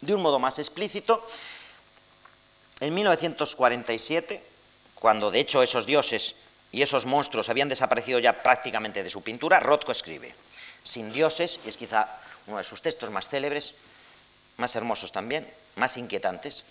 [0.00, 1.26] De un modo más explícito,
[2.80, 4.42] en 1947,
[4.94, 6.34] cuando de hecho esos dioses
[6.70, 10.34] y esos monstruos habían desaparecido ya prácticamente de su pintura, Rothko escribe,
[10.82, 12.08] sin dioses, y es quizá
[12.46, 13.74] uno de sus textos más célebres,
[14.56, 16.64] más hermosos también, más inquietantes,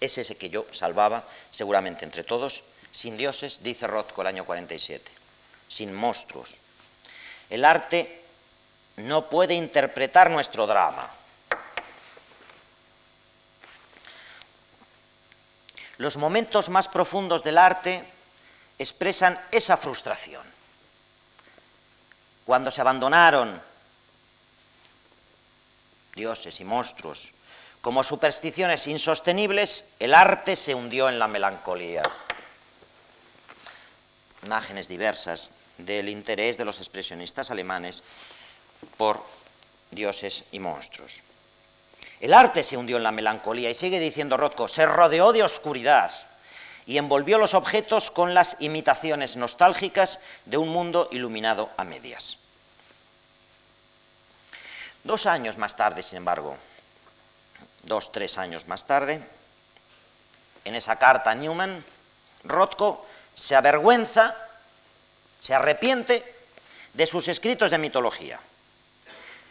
[0.00, 5.10] es ese que yo salvaba seguramente entre todos, sin dioses, dice Rothko el año 47,
[5.68, 6.56] sin monstruos.
[7.50, 8.22] El arte
[8.96, 11.08] no puede interpretar nuestro drama.
[15.98, 18.04] Los momentos más profundos del arte
[18.78, 20.42] expresan esa frustración.
[22.44, 23.60] Cuando se abandonaron
[26.14, 27.32] dioses y monstruos,
[27.80, 32.02] como supersticiones insostenibles, el arte se hundió en la melancolía.
[34.42, 38.02] Imágenes diversas del interés de los expresionistas alemanes
[38.96, 39.22] por
[39.90, 41.20] dioses y monstruos.
[42.20, 46.10] El arte se hundió en la melancolía y sigue diciendo Rothko, se rodeó de oscuridad,
[46.86, 52.38] y envolvió los objetos con las imitaciones nostálgicas de un mundo iluminado a medias.
[55.04, 56.56] Dos años más tarde, sin embargo,
[57.82, 59.20] dos, tres años más tarde,
[60.64, 61.84] en esa carta a Newman,
[62.44, 64.34] Rothko se avergüenza,
[65.42, 66.24] se arrepiente
[66.94, 68.40] de sus escritos de mitología,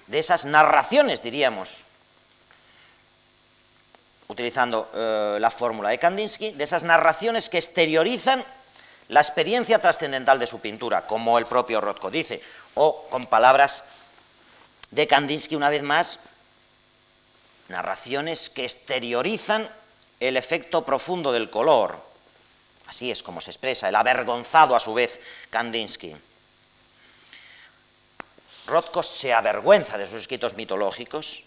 [0.08, 1.82] de esas narraciones, diríamos,
[4.28, 8.44] utilizando eh, la fórmula de Kandinsky, de esas narraciones que exteriorizan
[9.10, 12.42] la experiencia trascendental de su pintura, como el propio Rothko dice,
[12.74, 13.84] o con palabras
[14.94, 16.20] de Kandinsky una vez más,
[17.68, 19.68] narraciones que exteriorizan
[20.20, 21.98] el efecto profundo del color.
[22.88, 25.20] Así es como se expresa, el avergonzado a su vez
[25.50, 26.16] Kandinsky.
[28.68, 31.42] Rothko se avergüenza de sus escritos mitológicos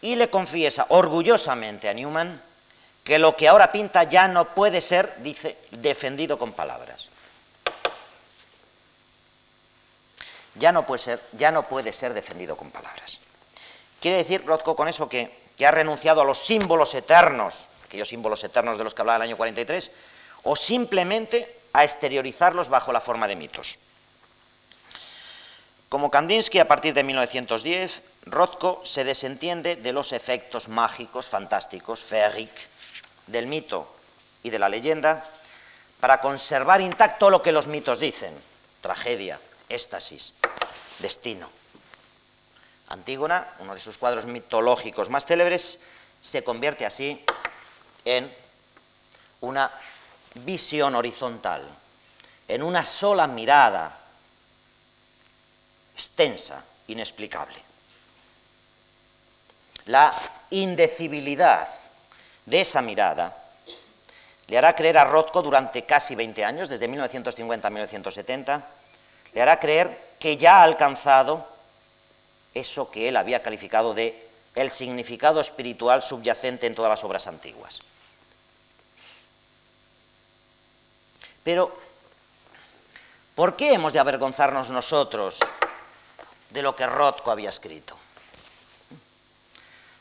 [0.00, 2.40] y le confiesa orgullosamente a Newman
[3.04, 6.99] que lo que ahora pinta ya no puede ser, dice, defendido con palabras.
[10.56, 13.18] Ya no puede ser, ya no puede ser defendido con palabras.
[14.00, 15.30] Quiere decir Rothko con eso que,
[15.64, 19.36] ha renunciado a los símbolos eternos, aquellos símbolos eternos de los que hablaba el año
[19.36, 19.90] 43,
[20.44, 23.76] o simplemente a exteriorizarlos bajo la forma de mitos.
[25.90, 32.68] Como Kandinsky, a partir de 1910, Rothko se desentiende de los efectos mágicos, fantásticos, féeriques,
[33.26, 33.86] del mito
[34.42, 35.26] y de la leyenda,
[36.00, 38.32] para conservar intacto lo que los mitos dicen,
[38.80, 39.38] tragedia,
[39.70, 40.34] éxtasis,
[40.98, 41.48] destino.
[42.88, 45.78] Antígona, uno de sus cuadros mitológicos más célebres,
[46.20, 47.24] se convierte así
[48.04, 48.30] en
[49.40, 49.70] una
[50.34, 51.66] visión horizontal,
[52.48, 53.96] en una sola mirada
[55.94, 57.56] extensa, inexplicable.
[59.86, 60.14] La
[60.50, 61.68] indecibilidad
[62.46, 63.36] de esa mirada
[64.48, 68.68] le hará creer a Rothko durante casi 20 años, desde 1950 a 1970,
[69.32, 71.46] le hará creer que ya ha alcanzado
[72.54, 77.80] eso que él había calificado de el significado espiritual subyacente en todas las obras antiguas.
[81.44, 81.74] Pero,
[83.34, 85.38] ¿por qué hemos de avergonzarnos nosotros
[86.50, 87.96] de lo que Rothko había escrito.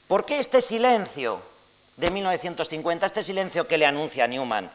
[0.08, 1.42] ¿Por qué este silencio
[1.98, 4.70] de 1950, este silencio que le anuncia Newman,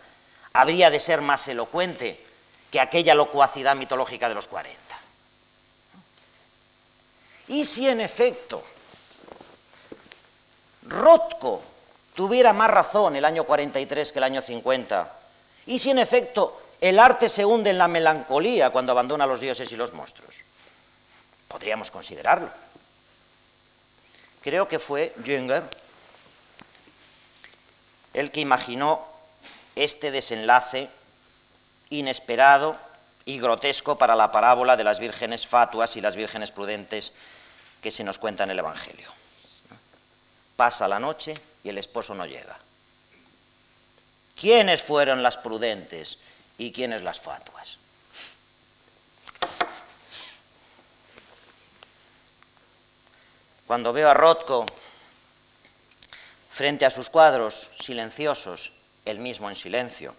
[0.53, 2.25] habría de ser más elocuente
[2.75, 4.77] que aquella locuacidad mitológica de los 40?
[7.47, 8.65] ¿Y si en efecto
[10.83, 11.63] Rothko
[12.17, 15.13] tuviera más razón el año 43 que el año 50?
[15.67, 19.39] ¿Y si en efecto el arte se hunde en la melancolía cuando abandona a los
[19.39, 20.35] dioses y los monstruos?
[21.47, 22.49] Podríamos considerarlo.
[24.43, 25.63] Creo que fue Jünger
[28.15, 29.07] el que imaginó
[29.77, 30.91] este desenlace
[31.99, 32.77] inesperado
[33.25, 37.13] y grotesco para la parábola de las vírgenes fatuas y las vírgenes prudentes
[37.83, 39.11] que se nos cuenta en el Evangelio.
[40.57, 42.57] Pasa la noche y el esposo no llega.
[44.39, 46.19] ¿Quiénes fueron las prudentes
[46.59, 47.79] y quiénes las fatuas?
[53.67, 54.67] Cuando veo a Rothko
[56.51, 58.73] frente a sus cuadros silenciosos,
[59.05, 60.15] él mismo en silencio,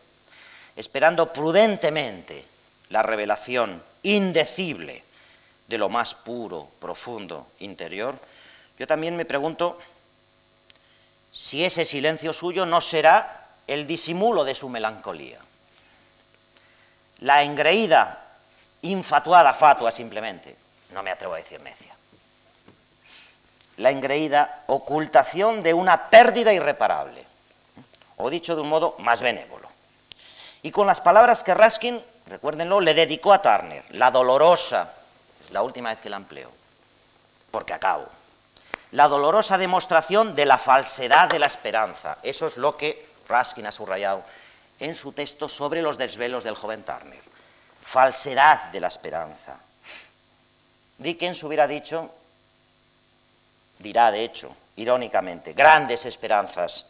[0.75, 2.45] esperando prudentemente
[2.89, 5.03] la revelación indecible
[5.67, 8.15] de lo más puro, profundo, interior,
[8.77, 9.79] yo también me pregunto
[11.31, 15.39] si ese silencio suyo no será el disimulo de su melancolía.
[17.19, 18.23] La engreída,
[18.81, 20.55] infatuada fatua simplemente,
[20.93, 21.95] no me atrevo a decir necia
[23.77, 27.23] la engreída ocultación de una pérdida irreparable,
[28.17, 29.64] o dicho de un modo más benévolo.
[30.65, 34.91] Y con las palabras que Raskin, recuérdenlo, le dedicó a Turner, la dolorosa,
[35.45, 36.49] es la última vez que la empleo,
[37.51, 38.07] porque acabo,
[38.89, 42.17] la dolorosa demostración de la falsedad de la esperanza.
[42.23, 44.23] Eso es lo que Raskin ha subrayado
[44.79, 47.21] en su texto sobre los desvelos del joven Turner.
[47.83, 49.59] Falsedad de la esperanza.
[50.97, 52.09] Dickens hubiera dicho
[53.77, 56.87] dirá de hecho, irónicamente, grandes esperanzas.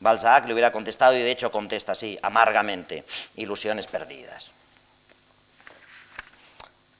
[0.00, 3.04] Balzac le hubiera contestado y de hecho contesta así, amargamente,
[3.36, 4.50] ilusiones perdidas.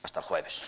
[0.02, 0.62] Hasta el jueves.